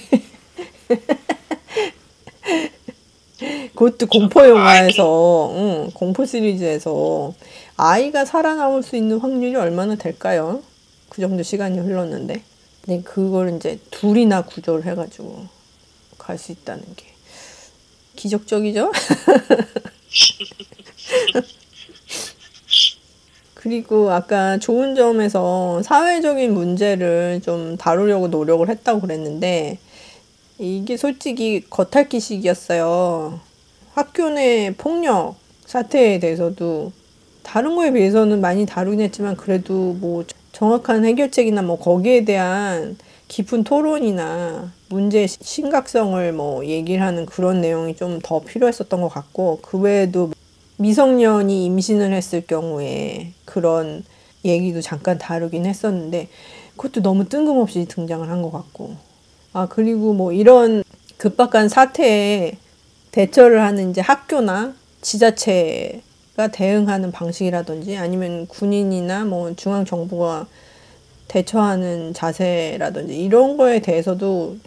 [3.75, 7.33] 그것도 공포 영화에서 응, 공포 시리즈에서
[7.75, 10.61] 아이가 살아남을 수 있는 확률이 얼마나 될까요?
[11.09, 12.41] 그 정도 시간이 흘렀는데
[12.85, 15.45] 근데 그걸 이제 둘이나 구조를 해가지고
[16.17, 17.10] 갈 수 있다는 게
[18.21, 18.91] 기적적이죠?
[23.55, 29.79] 그리고 아까 좋은 점에서 사회적인 문제를 좀 다루려고 노력을 했다고 그랬는데
[30.59, 33.39] 이게 솔직히 겉핥기식이었어요.
[33.93, 36.91] 학교 내 폭력 사태에 대해서도
[37.41, 42.97] 다른 거에 비해서는 많이 다루긴 했지만 그래도 뭐 정확한 해결책이나 뭐 거기에 대한
[43.31, 49.77] 깊은 토론이나 문제의 심각성을 뭐 얘기를 하는 그런 내용이 좀 더 필요했었던 것 같고 그
[49.77, 50.31] 외에도
[50.75, 54.03] 미성년이 임신을 했을 경우에 그런
[54.43, 56.27] 얘기도 잠깐 다루긴 했었는데
[56.75, 58.95] 그것도 너무 뜬금없이 등장을 한 것 같고.
[59.53, 60.83] 아 그리고 뭐 이런
[61.17, 62.57] 급박한 사태에
[63.11, 70.47] 대처를 하는 이제 학교나 지자체가 대응하는 방식이라든지 아니면 군인이나 뭐 중앙 정부가
[71.31, 74.57] 대처하는 자세라든지 이런 거에 대해서도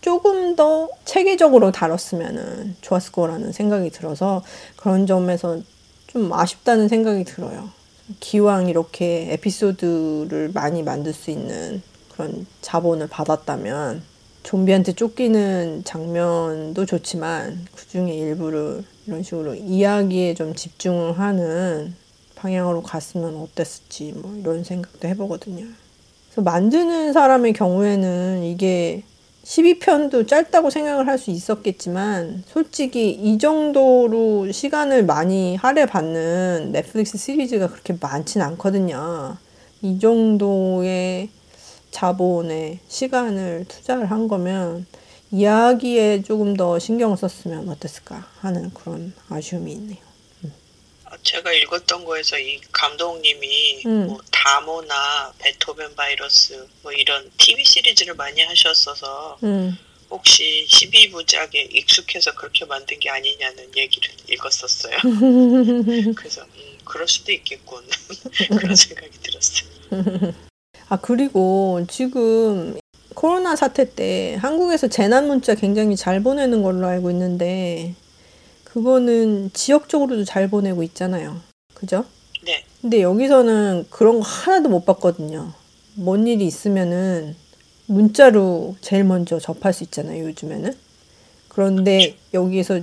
[0.00, 4.42] 조금 더 체계적으로 다뤘으면 좋았을 거라는 생각이 들어서
[4.76, 5.60] 그런 점에서
[6.06, 7.70] 좀 아쉽다는 생각이 들어요.
[8.20, 14.02] 기왕 이렇게 에피소드를 많이 만들 수 있는 그런 자본을 받았다면
[14.44, 21.94] 좀비한테 쫓기는 장면도 좋지만 그 중에 일부를 이런 식으로 이야기에 좀 집중을 하는
[22.36, 25.81] 방향으로 갔으면 어땠을지 뭐 이런 생각도 해보거든요.
[26.32, 29.02] 그래서 만드는 사람의 경우에는 이게
[29.44, 37.94] 12편도 짧다고 생각을 할 수 있었겠지만 솔직히 이 정도로 시간을 많이 할애받는 넷플릭스 시리즈가 그렇게
[38.00, 39.36] 많진 않거든요.
[39.82, 41.28] 이 정도의
[41.90, 44.86] 자본에 시간을 투자를 한 거면
[45.32, 50.11] 이야기에 조금 더 신경을 썼으면 어땠을까 하는 그런 아쉬움이 있네요.
[51.12, 54.06] 아, 제가 읽었던 거에서 이 감독님이 음.
[54.06, 59.76] 뭐 다모나 베토벤 바이러스 뭐 이런 TV 시리즈를 많이 하셨어서 음,
[60.08, 64.96] 혹시 12부작에 익숙해서 그렇게 만든 게 아니냐는 얘기를 읽었었어요.
[66.16, 67.84] 그래서 음, 그럴 수도 있겠군
[68.58, 70.32] 그런 생각이 들었어요.
[70.88, 72.78] 아, 그리고 지금
[73.14, 77.94] 코로나 사태 때 한국에서 재난 문자 굉장히 잘 보내는 걸로 알고 있는데,
[78.72, 81.36] 그거는 지역적으로도 잘 보내고 있잖아요.
[81.74, 82.06] 그죠?
[82.42, 85.52] 네, 근데 여기서는 그런 거 하나도 못 봤거든요.
[85.94, 87.36] 뭔 일이 있으면은
[87.84, 90.74] 문자로 제일 먼저 접할 수 있잖아요, 요즘에는.
[91.48, 92.80] 그런데 여기에서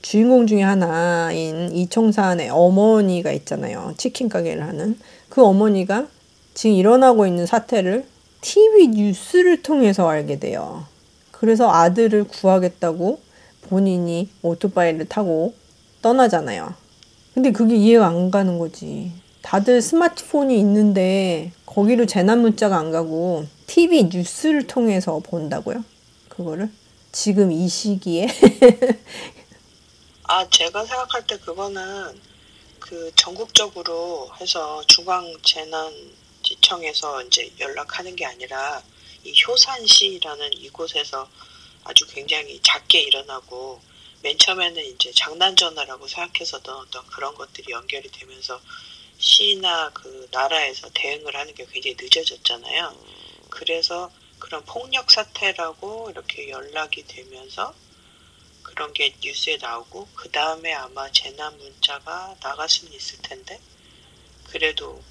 [0.00, 3.92] 주인공 중에 하나인 이청산의 어머니가 있잖아요.
[3.98, 4.98] 치킨 가게를 하는.
[5.28, 6.08] 그 어머니가
[6.54, 8.06] 지금 일어나고 있는 사태를
[8.40, 10.86] TV 뉴스를 통해서 알게 돼요.
[11.30, 13.25] 그래서 아들을 구하겠다고
[13.66, 15.54] 본인이 오토바이를 타고
[16.02, 16.74] 떠나잖아요.
[17.34, 19.12] 근데 그게 이해가 안 가는 거지.
[19.42, 25.84] 다들 스마트폰이 있는데 거기로 재난 문자가 안 가고 TV 뉴스를 통해서 본다고요?
[26.28, 26.70] 그거를?
[27.12, 28.26] 지금 이 시기에?
[30.28, 32.20] 아 제가 생각할 때 그거는
[32.80, 38.82] 그 전국적으로 해서 중앙재난지청에서 이제 연락하는 게 아니라
[39.24, 41.28] 이 효산시라는 이곳에서
[41.86, 43.80] 아주 굉장히 작게 일어나고
[44.22, 48.60] 맨 처음에는 이제 장난 전화라고 생각해서던 어떤 그런 것들이 연결이 되면서
[49.18, 52.96] 시나 그 나라에서 대응을 하는 게 굉장히 늦어졌잖아요.
[53.50, 57.72] 그래서 그런 폭력 사태라고 이렇게 연락이 되면서
[58.62, 63.60] 그런 게 뉴스에 나오고 그 다음에 아마 재난 문자가 나갈 수는 있을 텐데
[64.44, 65.02] 그래도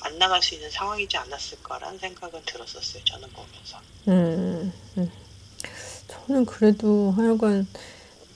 [0.00, 3.04] 안 나갈 수 있는 상황이지 않았을까라는 생각은 들었었어요.
[3.04, 3.80] 저는 보면서.
[4.08, 5.21] 음, 음.
[6.26, 7.66] 저는 그래도 하여간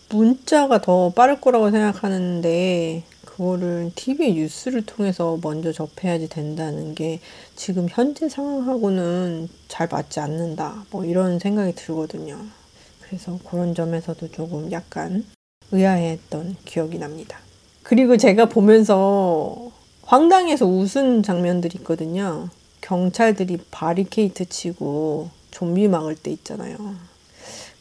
[0.09, 7.21] 문자가 더 빠를 거라고 생각하는데 그거를 TV 뉴스를 통해서 먼저 접해야지 된다는 게
[7.55, 10.85] 지금 현재 상황하고는 잘 맞지 않는다.
[10.91, 12.39] 뭐 이런 생각이 들거든요.
[13.03, 15.25] 그래서 그런 점에서도 조금 약간
[15.71, 17.39] 의아했던 기억이 납니다.
[17.83, 19.71] 그리고 제가 보면서
[20.03, 22.49] 황당해서 웃은 장면들이 있거든요.
[22.81, 26.77] 경찰들이 바리케이트 치고 좀비 막을 때 있잖아요.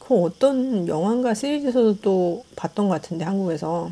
[0.06, 3.90] 그 어떤 영화인가 시리즈에서도 또 봤던 것 같은데 한국에서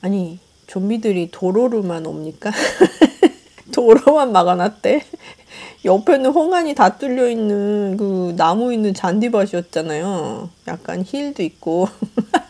[0.00, 2.50] 아니 좀비들이 도로로만 옵니까?
[3.72, 5.02] 도로만 막아놨대.
[5.84, 10.48] 옆에는 홍안이 다 뚫려 있는 그 나무 있는 잔디밭이었잖아요.
[10.68, 11.88] 약간 hill도 있고.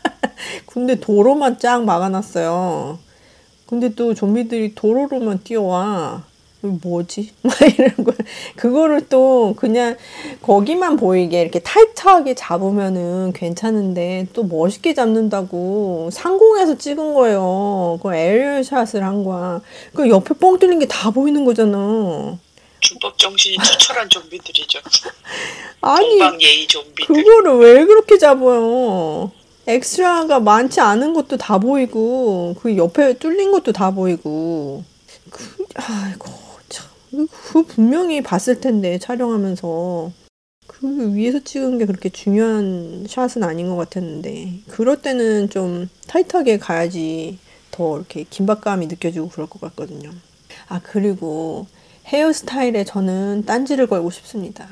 [0.66, 2.98] 근데 도로만 쫙 막아놨어요.
[3.66, 6.24] 근데 또 좀비들이 도로로만 뛰어와.
[6.60, 7.32] 뭐지?
[7.42, 8.12] 막 이런 거.
[8.56, 9.96] 그거를 또 그냥
[10.42, 17.98] 거기만 보이게 이렇게 타이트하게 잡으면은 괜찮은데 또 멋있게 잡는다고 상공에서 찍은 거예요.
[18.02, 19.60] 그 aerial shot을 한 거야.
[19.94, 22.38] 그 옆에 뻥 뚫린 게 다 보이는 거잖아.
[22.80, 24.80] 준법 정신이 추철한 좀비들이죠.
[25.82, 27.06] 아니, 예의 좀비들.
[27.14, 29.30] 그거를 왜 그렇게 잡아요?
[29.66, 34.84] 엑스트라가 많지 않은 것도 다 보이고, 그 옆에 뚫린 것도 다 보이고.
[35.30, 35.44] 그,
[35.74, 36.39] 아이고, 참.
[37.10, 40.12] 그 분명히 봤을 텐데, 촬영하면서.
[40.66, 44.60] 그 위에서 찍은 게 그렇게 중요한 샷은 아닌 것 같았는데.
[44.68, 47.38] 그럴 때는 좀 타이트하게 가야지
[47.72, 50.12] 더 이렇게 긴박감이 느껴지고 그럴 것 같거든요.
[50.68, 51.66] 아, 그리고
[52.06, 54.68] 헤어스타일에 저는 딴지를 걸고 싶습니다.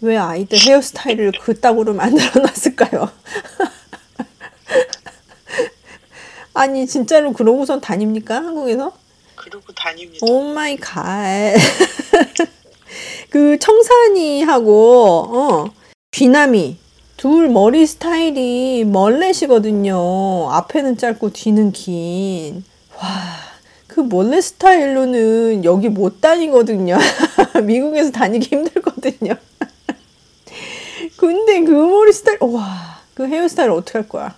[0.00, 3.10] 왜 아이들 헤어스타일을 그따구로 만들어 놨을까요?
[6.54, 8.36] 아니, 진짜로 그러고선 다닙니까?
[8.36, 8.92] 한국에서?
[9.48, 10.18] 그러고 다닙니다.
[10.26, 11.54] Oh my God.
[13.30, 15.70] 그 청산이하고 어
[16.12, 16.76] 귀남이
[17.16, 20.50] 둘 머리 스타일이 mullet이거든요.
[20.50, 22.64] 앞에는 짧고 뒤는 긴.
[22.96, 23.08] 와,
[23.86, 26.96] 그 멀렛 스타일로는 여기 못 다니거든요.
[27.64, 29.34] 미국에서 다니기 힘들거든요.
[31.16, 34.34] 근데 그 머리 스타일, 와, 그 헤어스타일 어떻게 할 거야?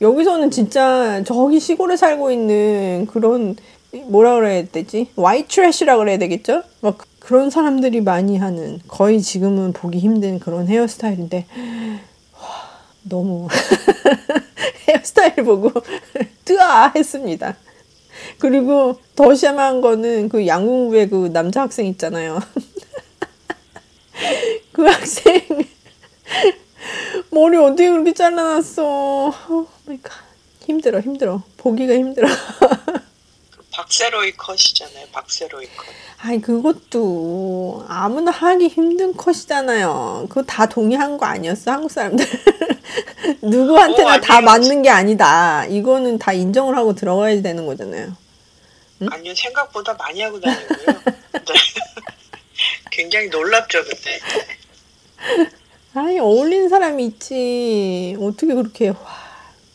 [0.00, 3.56] 여기서는 진짜 저기 시골에 살고 있는 그런
[4.02, 5.08] 뭐라 그래야 되지?
[5.16, 6.62] 와이트 트래쉬라 그래야 되겠죠?
[6.80, 11.46] 막 그런 사람들이 많이 하는 거의 지금은 보기 힘든 그런 헤어스타일인데
[12.34, 12.40] 와,
[13.02, 13.48] 너무
[14.88, 15.72] 헤어스타일 보고
[16.44, 17.56] 뜨아 했습니다.
[18.38, 22.40] 그리고 더 심한 거는 그 양궁부의 그 남자 학생 있잖아요.
[24.72, 25.40] 그 학생
[27.30, 29.28] 머리 어떻게 그렇게 잘라놨어?
[29.50, 30.24] Oh my God.
[30.66, 32.28] 힘들어 힘들어 보기가 힘들어.
[33.74, 35.06] 박세로이 컷이잖아요.
[35.12, 35.86] 박세로이 컷.
[36.18, 40.26] 아니 그것도 아무나 하기 힘든 컷이잖아요.
[40.28, 42.24] 그거 다 동의한 거 아니었어 한국 사람들.
[43.42, 44.40] 누구한테나 어, 다.
[44.40, 45.66] 맞는 게 아니다.
[45.66, 48.16] 이거는 다 인정을 하고 들어가야 되는 거잖아요.
[49.10, 50.86] 아니요 생각보다 많이 하고 다니고요.
[51.32, 51.54] 네.
[52.92, 54.20] 굉장히 놀랍죠 그때.
[55.94, 58.16] 아니 어울리는 사람이 있지.
[58.20, 58.96] 어떻게 그렇게 와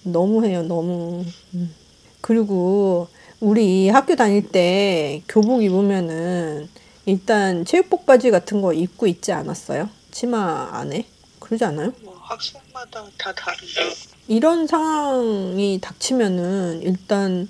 [0.04, 1.26] 너무해요 너무.
[1.54, 1.76] 음.
[2.22, 6.68] 그리고 우리 학교 다닐 때 교복 입으면은
[7.06, 9.90] 일단 체육복 바지 같은 거 입고 있지 않았어요?
[10.12, 11.06] 치마 안에?
[11.40, 11.94] 그러지 않아요?
[12.04, 13.82] 뭐 학생마다 다 다르죠.
[14.28, 17.48] 이런 상황이 닥치면은 일단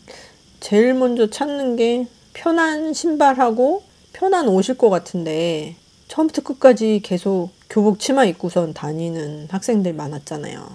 [0.59, 3.83] 제일 먼저 찾는 게 편한 신발하고
[4.13, 5.75] 편한 옷일 것 같은데
[6.07, 10.69] 처음부터 끝까지 계속 교복 치마 입고선 다니는 학생들 많았잖아요.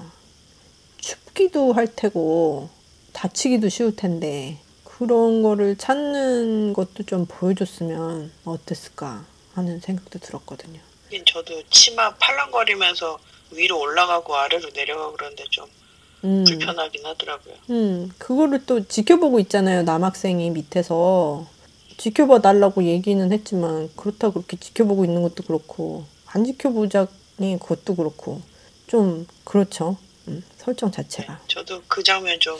[0.98, 2.68] 춥기도 할 테고
[3.12, 4.58] 다치기도 쉬울 텐데
[4.98, 9.24] 그런 거를 찾는 것도 좀 보여줬으면 어땠을까
[9.54, 10.80] 하는 생각도 들었거든요.
[11.26, 13.18] 저도 치마 팔랑거리면서
[13.50, 15.66] 위로 올라가고 아래로 내려가고 그러는데 좀
[16.22, 16.44] 음.
[16.44, 17.54] 불편하긴 하더라고요.
[17.70, 19.82] 음, 그거를 또 지켜보고 있잖아요.
[19.82, 21.46] 남학생이 밑에서.
[21.96, 28.42] 지켜봐 달라고 얘기는 했지만, 그렇다고 그렇게 지켜보고 있는 것도 그렇고, 안 지켜보자니 그것도 그렇고,
[28.88, 29.96] 좀, 그렇죠.
[30.26, 31.42] 음, 설정 자체가.
[31.46, 32.58] 저도 그 장면 좀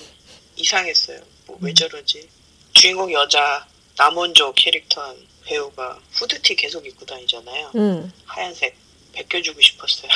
[0.54, 1.33] 이상했어요.
[1.46, 2.28] 뭐 왜 저러지?
[2.72, 3.66] 주인공 여자
[3.96, 5.14] 남원조 캐릭터
[5.44, 7.72] 배우가 후드티 계속 입고 다니잖아요.
[7.76, 8.76] 음, 하얀색
[9.14, 10.10] 벗겨주고 싶었어요.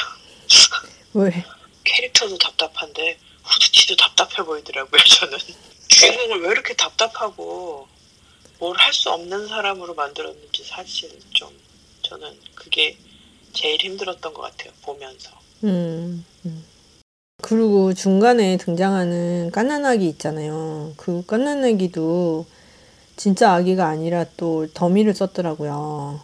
[1.15, 1.45] 왜?
[1.85, 5.01] 캐릭터도 답답한데 후드티도 답답해 보이더라고요.
[5.05, 5.39] 저는
[5.89, 7.89] 주인공을 왜 이렇게 답답하고
[8.59, 11.57] 뭘 할 수 없는 사람으로 만들었는지 사실 좀
[12.03, 12.97] 저는 그게
[13.53, 14.73] 제일 힘들었던 것 같아요.
[14.83, 15.31] 보면서.
[15.65, 16.67] 음, 음.
[17.49, 20.93] 그리고 중간에 등장하는 깐난아기 있잖아요.
[20.97, 22.45] 그 깐난아기도
[23.17, 26.19] 진짜 아기가 아니라 또 더미를 썼더라고요.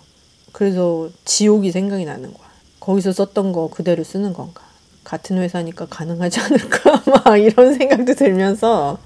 [0.52, 2.48] 그래서 지옥이 생각이 나는 거야.
[2.80, 4.62] 거기서 썼던 거 그대로 쓰는 건가?
[5.04, 7.02] 같은 회사니까 가능하지 않을까?
[7.24, 8.98] 막 이런 생각도 들면서,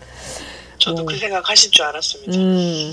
[0.78, 1.04] 저도 어.
[1.04, 2.38] 그 생각 하실 줄 알았습니다.
[2.38, 2.92] 음,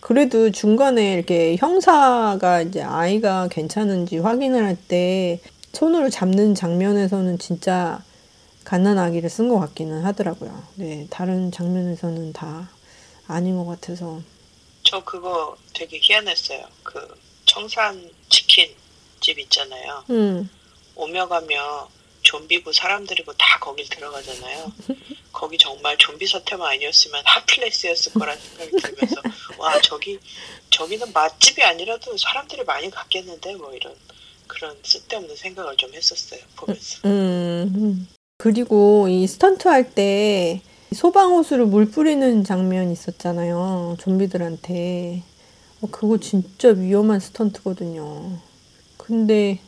[0.00, 5.40] 그래도 중간에 이렇게 형사가 이제 아이가 괜찮은지 확인을 할 때
[5.72, 8.02] 손으로 잡는 장면에서는 진짜
[8.64, 10.66] 갓난 아기를 쓴 것 같기는 하더라고요.
[10.76, 12.70] 네, 다른 장면에서는 다
[13.26, 14.22] 아닌 것 같아서.
[14.82, 16.66] 저 그거 되게 희한했어요.
[16.82, 18.74] 그 청산 치킨
[19.20, 20.04] 집 있잖아요.
[20.10, 20.48] 음,
[20.94, 21.88] 오며 가며
[22.22, 24.72] 좀비고 사람들이고 다 거길 들어가잖아요.
[25.32, 29.22] 거기 정말 좀비 사태만 아니었으면 핫플레이스였을 거라는 생각이 들면서
[29.58, 30.18] 와 저기
[30.70, 33.94] 저기는 맛집이 아니라도 사람들이 많이 갔겠는데 뭐 이런
[34.46, 38.08] 그런 쓸데없는 생각을 좀 했었어요 보면서 음, 음.
[38.44, 40.60] 그리고 이 스턴트 할 때
[40.92, 43.96] 소방호수로 물 뿌리는 장면 있었잖아요.
[43.98, 45.22] 좀비들한테.
[45.80, 48.32] 어, 그거 진짜 위험한 스턴트거든요.
[48.98, 49.60] 근데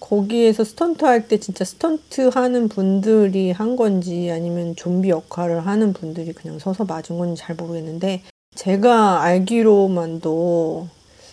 [0.00, 6.32] 거기에서 스턴트 할 때 진짜 스턴트 하는 분들이 한 건지 아니면 좀비 역할을 하는 분들이
[6.32, 8.22] 그냥 서서 맞은 건지 잘 모르겠는데
[8.56, 10.88] 제가 알기로만도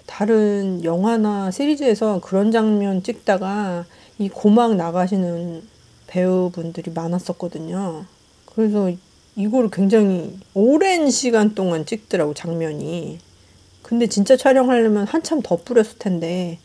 [0.05, 3.85] 다른 영화나 시리즈에서 그런 장면 찍다가
[4.19, 5.70] 이 고막 나가시는
[6.11, 8.05] 배우분들이 많았었거든요.
[8.45, 8.91] 그래서
[9.37, 13.19] 이거를 굉장히 오랜 시간 동안 찍더라고, 장면이.
[13.81, 16.59] 근데 진짜 촬영하려면 한참 더 뿌렸을 텐데,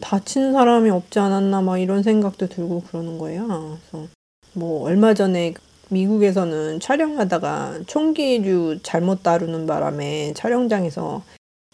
[0.00, 3.78] 다친 사람이 없지 않았나, 막 이런 생각도 들고 그러는 거예요.
[3.90, 4.08] 그래서
[4.52, 5.54] 뭐, 얼마 전에
[5.88, 11.22] 미국에서는 촬영하다가 총기류 잘못 다루는 바람에 촬영장에서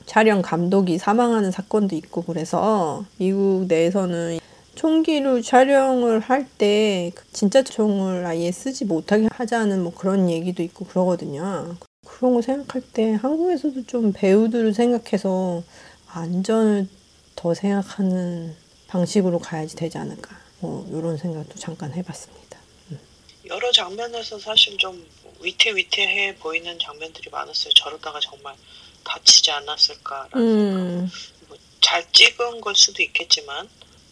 [0.06, 4.40] 촬영 감독이 사망하는 사건도 있고 그래서 미국 내에서는
[4.74, 11.76] 총기로 촬영을 할 때 진짜 총을 아예 쓰지 못하게 하자는 뭐 그런 얘기도 있고 그러거든요.
[12.06, 15.62] 그런 거 생각할 때 한국에서도 좀 배우들을 생각해서
[16.08, 16.88] 안전을
[17.36, 18.54] 더 생각하는
[18.88, 20.36] 방식으로 가야지 되지 않을까.
[20.60, 22.58] 뭐 이런 생각도 잠깐 해봤습니다.
[23.46, 25.04] 여러 장면에서 사실 좀
[25.40, 27.72] 위태위태해 보이는 장면들이 많았어요.
[27.74, 28.54] 저러다가 정말
[29.04, 31.48] 다치지 않았을까라는 음, 생각.
[31.48, 33.68] 뭐잘 찍은 걸 수도 있겠지만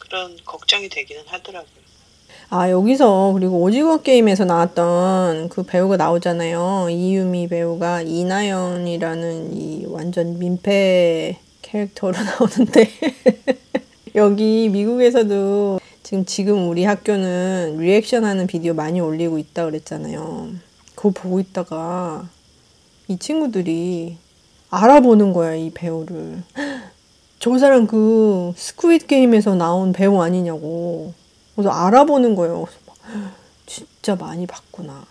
[0.08, 1.78] 그런 걱정이 되기는 하더라고요.
[2.50, 6.88] 아, 여기서 그리고 오징어 게임에서 나왔던 그 배우가 나오잖아요.
[6.90, 12.88] 이유미 배우가 이나연이라는 이 완전 민폐 캐릭터로 나오는데
[14.14, 20.52] 여기 미국에서도 지금 지금 우리 학교는 리액션 하는 비디오 많이 올리고 있다 그랬잖아요.
[20.94, 22.28] 그거 보고 있다가
[23.08, 24.16] 이 친구들이
[24.70, 26.42] 알아보는 거야, 이 배우를.
[27.38, 31.12] 저 사람 그 Squid Game에서 나온 배우 아니냐고.
[31.54, 32.64] 그래서 알아보는 거예요.
[32.64, 32.96] 그래서 막,
[33.66, 35.04] 진짜 많이 봤구나.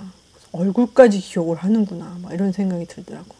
[0.52, 2.18] 얼굴까지 기억을 하는구나.
[2.22, 3.36] 막 이런 생각이 들더라고.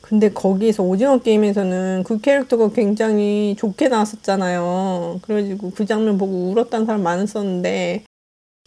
[0.00, 5.20] 근데 거기에서 오징어 게임에서는 그 캐릭터가 굉장히 좋게 나왔었잖아요.
[5.22, 8.04] 그래가지고 그 장면 보고 울었다는 사람 많았었는데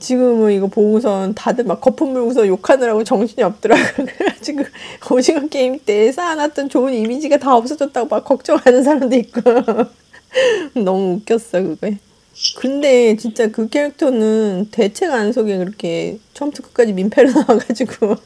[0.04, 4.06] 지금은 이거 보고선 다들 막 거품 물고서 욕하느라고 정신이 없더라고요.
[4.06, 4.64] 그래가지고
[5.10, 9.42] 오징어 게임 때 쌓아놨던 좋은 이미지가 다 없어졌다고 막 걱정하는 사람도 있고
[10.76, 11.98] 너무 웃겼어 그거에.
[12.58, 18.18] 근데 진짜 그 캐릭터는 대책 안 속에 그렇게 처음부터 끝까지 민폐로 나와가지고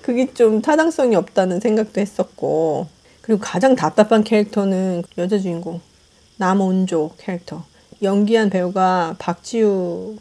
[0.00, 2.86] 그게 좀 타당성이 없다는 생각도 했었고
[3.20, 5.80] 그리고 가장 답답한 캐릭터는 여자 주인공
[6.38, 7.64] 남온조 캐릭터
[8.02, 10.16] 연기한 배우가 박지우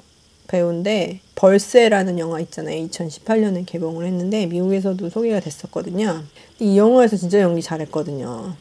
[0.53, 2.87] 배우인데 벌새라는 영화 있잖아요.
[2.87, 6.23] 2018년에 개봉을 했는데 미국에서도 소개가 됐었거든요.
[6.59, 8.53] 이 영화에서 진짜 연기 잘했거든요.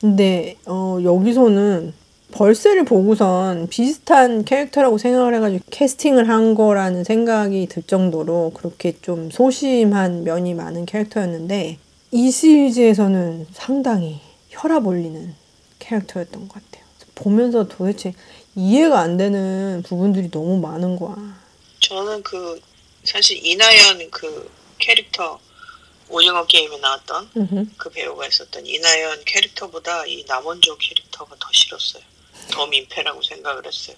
[0.00, 1.92] 근데 어, 여기서는
[2.32, 10.24] 벌새를 보고선 비슷한 캐릭터라고 생각을 해가지고 캐스팅을 한 거라는 생각이 들 정도로 그렇게 좀 소심한
[10.24, 11.78] 면이 많은 캐릭터였는데
[12.10, 15.32] 이 시리즈에서는 상당히 혈압 올리는
[15.78, 16.86] 캐릭터였던 것 같아요.
[17.14, 18.12] 보면서 도대체
[18.56, 21.14] 이해가 안 되는 부분들이 너무 많은 거야.
[21.80, 22.60] 저는 그
[23.04, 25.38] 사실 이나연 그 캐릭터
[26.08, 27.66] 오징어 게임에 나왔던 음흠.
[27.76, 32.02] 그 배우가 있었던 이나연 캐릭터보다 이 남원조 캐릭터가 더 싫었어요.
[32.50, 33.96] 더 민폐라고 생각을 했어요.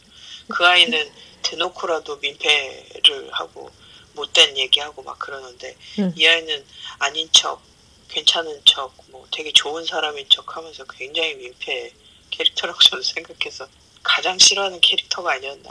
[0.48, 1.08] 그 아이는
[1.42, 3.70] 대놓고라도 민폐를 하고
[4.14, 6.12] 못된 얘기하고 막 그러는데 음.
[6.16, 6.64] 이 아이는
[6.98, 7.62] 아닌 척,
[8.08, 11.92] 괜찮은 척, 뭐 되게 좋은 사람인 척 하면서 굉장히 민폐
[12.30, 13.68] 캐릭터라고 저는 생각해서
[14.08, 15.70] 가장 싫어하는 캐릭터가 아니었나.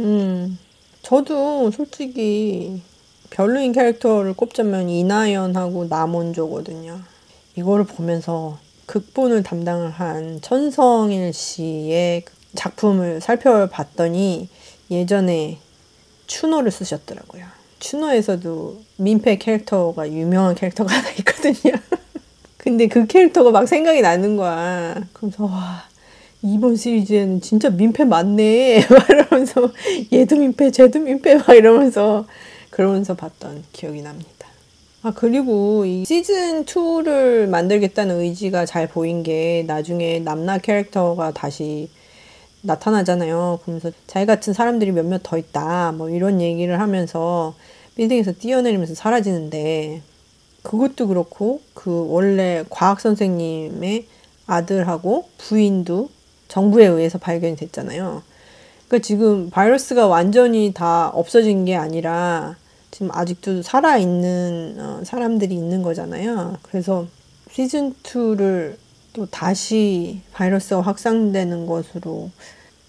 [0.00, 0.58] 음,
[1.02, 2.82] 저도 솔직히
[3.30, 7.00] 별로인 캐릭터를 꼽자면 이나연하고 남원조거든요.
[7.54, 14.48] 이거를 보면서 극본을 담당을 한 천성일 씨의 그 작품을 살펴봤더니
[14.90, 15.58] 예전에
[16.26, 17.44] 추노를 쓰셨더라고요.
[17.78, 21.74] 추노에서도 민폐 캐릭터가 유명한 캐릭터가 하나 있거든요.
[22.56, 24.94] 근데 그 캐릭터가 막 생각이 나는 거야.
[25.12, 25.84] 그래서 와
[26.42, 28.86] 이번 시리즈에는 진짜 민폐 많네.
[28.90, 29.72] 막 이러면서
[30.12, 32.26] 얘도 민폐, 쟤도 민폐 막 이러면서
[32.70, 34.46] 그러면서 봤던 기억이 납니다.
[35.02, 41.88] 아 그리고 이 시즌 2를 만들겠다는 의지가 잘 보인 게 나중에 남나 캐릭터가 다시
[42.62, 43.60] 나타나잖아요.
[43.62, 45.92] 그러면서 자기 같은 사람들이 몇몇 더 있다.
[45.92, 47.54] 뭐 이런 얘기를 하면서
[47.94, 50.02] 빌딩에서 뛰어내리면서 사라지는데
[50.62, 54.06] 그것도 그렇고 그 원래 과학 선생님의
[54.46, 56.10] 아들하고 부인도
[56.48, 58.22] 정부에 의해서 발견이 됐잖아요.
[58.88, 62.56] 그러니까 지금 바이러스가 완전히 다 없어진 게 아니라
[62.90, 66.56] 지금 아직도 살아있는 어, 사람들이 있는 거잖아요.
[66.62, 67.06] 그래서
[67.50, 68.76] 시즌 2를
[69.12, 72.30] 또 다시 바이러스가 확산되는 것으로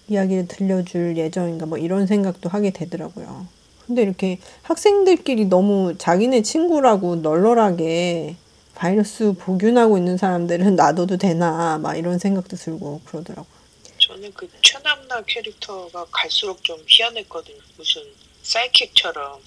[0.08, 3.46] 이야기를 들려줄 예정인가 뭐 이런 생각도 하게 되더라고요.
[3.86, 8.36] 근데 이렇게 학생들끼리 너무 자기네 친구라고 널널하게
[8.78, 13.58] 바이러스 복균하고 있는 사람들은 놔둬도 되나 막 이런 생각도 들고 그러더라고요.
[13.98, 17.58] 저는 그 최남나 캐릭터가 갈수록 좀 희한했거든요.
[17.76, 18.02] 무슨
[18.44, 19.42] 사이킥처럼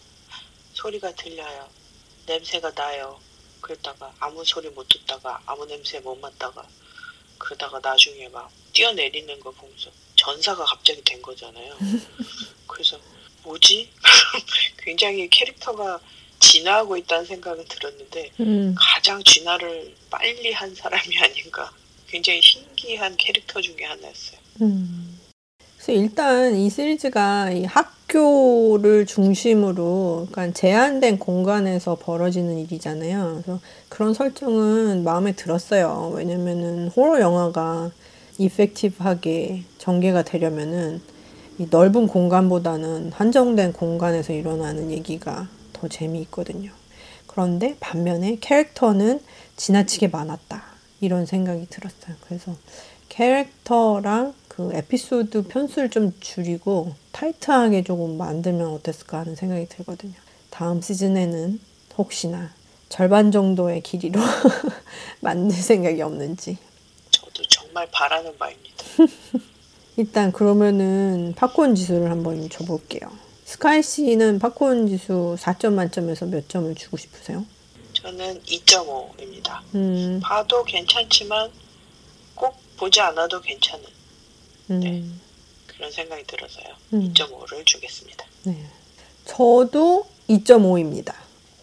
[0.74, 1.70] 소리가 들려요.
[2.26, 3.18] 냄새가 나요.
[3.62, 6.68] 그랬다가 아무 소리 못 듣다가 아무 냄새 못 맡다가
[7.38, 11.78] 그러다가 나중에 막 뛰어내리는 거 보면서 전사가 갑자기 된 거잖아요.
[12.68, 13.00] 그래서
[13.44, 13.90] 뭐지?
[14.84, 16.02] 굉장히 캐릭터가
[16.42, 21.72] 진화하고 있다는 생각은 들었는데 음, 가장 진화를 빨리 한 사람이 아닌가.
[22.08, 24.39] 굉장히 신기한 캐릭터 중에 하나였어요.
[24.64, 25.18] 음.
[25.78, 33.42] 그래서 일단 이 시리즈가 이 학교를 중심으로 그러니까 제한된 공간에서 벌어지는 일이잖아요.
[33.44, 36.12] 그래서 그런 설정은 마음에 들었어요.
[36.14, 37.92] 왜냐면은 호러 영화가
[38.38, 41.02] 이펙티브하게 전개가 되려면은
[41.58, 45.48] 이 넓은 공간보다는 한정된 공간에서 일어나는 얘기가
[45.82, 46.72] 더 재미있거든요.
[47.26, 49.20] 그런데 반면에 캐릭터는
[49.58, 50.64] 지나치게 많았다.
[51.00, 52.16] 이런 생각이 들었어요.
[52.28, 52.56] 그래서
[53.10, 60.14] 캐릭터랑 그 에피소드 편수를 좀 줄이고 타이트하게 조금 만들면 어땠을까 하는 생각이 들거든요.
[60.52, 61.60] 다음 시즌에는
[61.98, 62.52] 혹시나
[62.90, 64.22] 절반 정도의 길이로
[65.22, 66.58] 만들 생각이 없는지.
[67.10, 68.86] 저도 정말 바라는 바입니다.
[69.98, 73.31] 일단 그러면은 팝콘 지수를 한번 줘볼게요.
[73.52, 77.45] 스카이 씨는 팝콘 지수 4점 만점에서 몇 점을 주고 싶으세요?
[77.91, 79.60] 저는 2.5입니다.
[79.76, 81.52] 음, 봐도 괜찮지만
[82.34, 83.84] 꼭 보지 않아도 괜찮은
[84.70, 85.20] 음,
[85.68, 86.66] 그런 생각이 들어서요.
[86.93, 87.14] 음.
[87.14, 88.26] 2.5를 주겠습니다.
[88.43, 88.66] 네.
[89.26, 91.14] 저도 2.5입니다.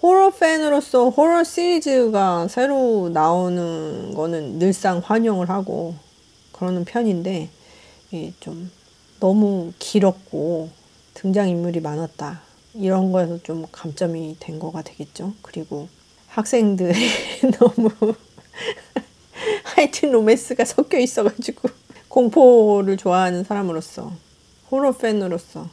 [0.02, 5.94] 호러 팬으로서 호러 시리즈가 새로 나오는 거는 늘상 환영을 하고
[6.52, 7.48] 그러는 편인데
[8.12, 8.70] 이좀
[9.20, 10.76] 너무 길었고
[11.18, 12.40] 등장인물이 많았다.
[12.74, 15.34] 이런 거에서 좀 감점이 된 거가 되겠죠.
[15.42, 15.88] 그리고
[16.28, 16.94] 학생들이
[17.58, 17.90] 너무
[19.64, 21.70] 하이틴 로맨스가 섞여 있어가지고
[22.06, 24.12] 공포를 좋아하는 사람으로서
[24.70, 25.68] 호러 팬으로서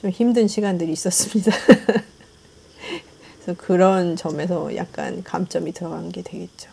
[0.00, 1.50] 좀 힘든 시간들이 있었습니다.
[3.42, 6.70] 그래서 그런 점에서 약간 감점이 들어간 게 되겠죠.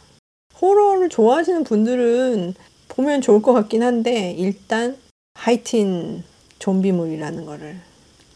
[0.61, 2.53] 호러를 좋아하시는 분들은
[2.87, 4.95] 보면 좋을 것 같긴 한데 일단
[5.33, 6.23] 하이틴
[6.59, 7.81] 좀비물이라는 거를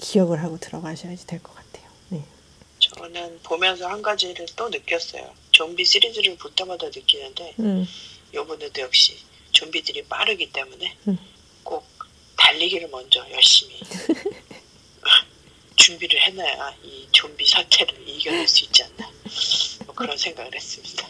[0.06, 1.89] 기억을 하고 들어가셔야지 될 것 같아요.
[2.10, 2.24] 네.
[2.80, 5.34] 저는 보면서 한 가지를 또 느꼈어요.
[5.51, 7.88] 좀비 시리즈를 볼 때마다 느끼는데 음,
[8.34, 9.18] 요번에도 역시
[9.51, 11.18] 좀비들이 빠르기 때문에 음.
[11.64, 11.88] 꼭
[12.38, 13.80] 달리기를 먼저 열심히
[15.76, 19.10] 준비를 해놔야 이 좀비 사태를 이겨낼 수 있지 않나
[19.86, 21.08] 뭐 그런 생각을 했습니다.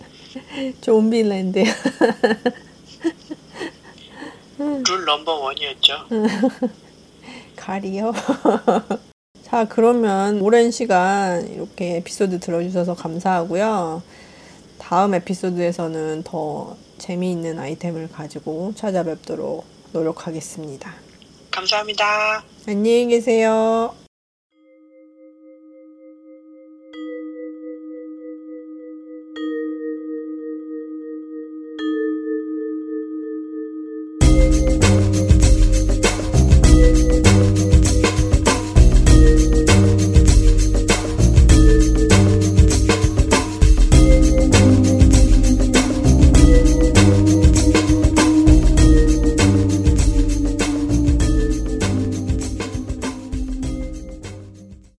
[0.80, 1.62] 좀비랜드.
[4.58, 6.08] 룰 넘버 원이었죠.
[7.64, 8.12] 가리요.
[9.42, 14.02] 자, 그러면 오랜 시간 이렇게 에피소드 들어주셔서 감사하고요.
[14.78, 20.92] 다음 에피소드에서는 더 재미있는 아이템을 가지고 찾아뵙도록 노력하겠습니다.
[21.50, 22.44] 감사합니다.
[22.68, 23.94] 안녕히 계세요.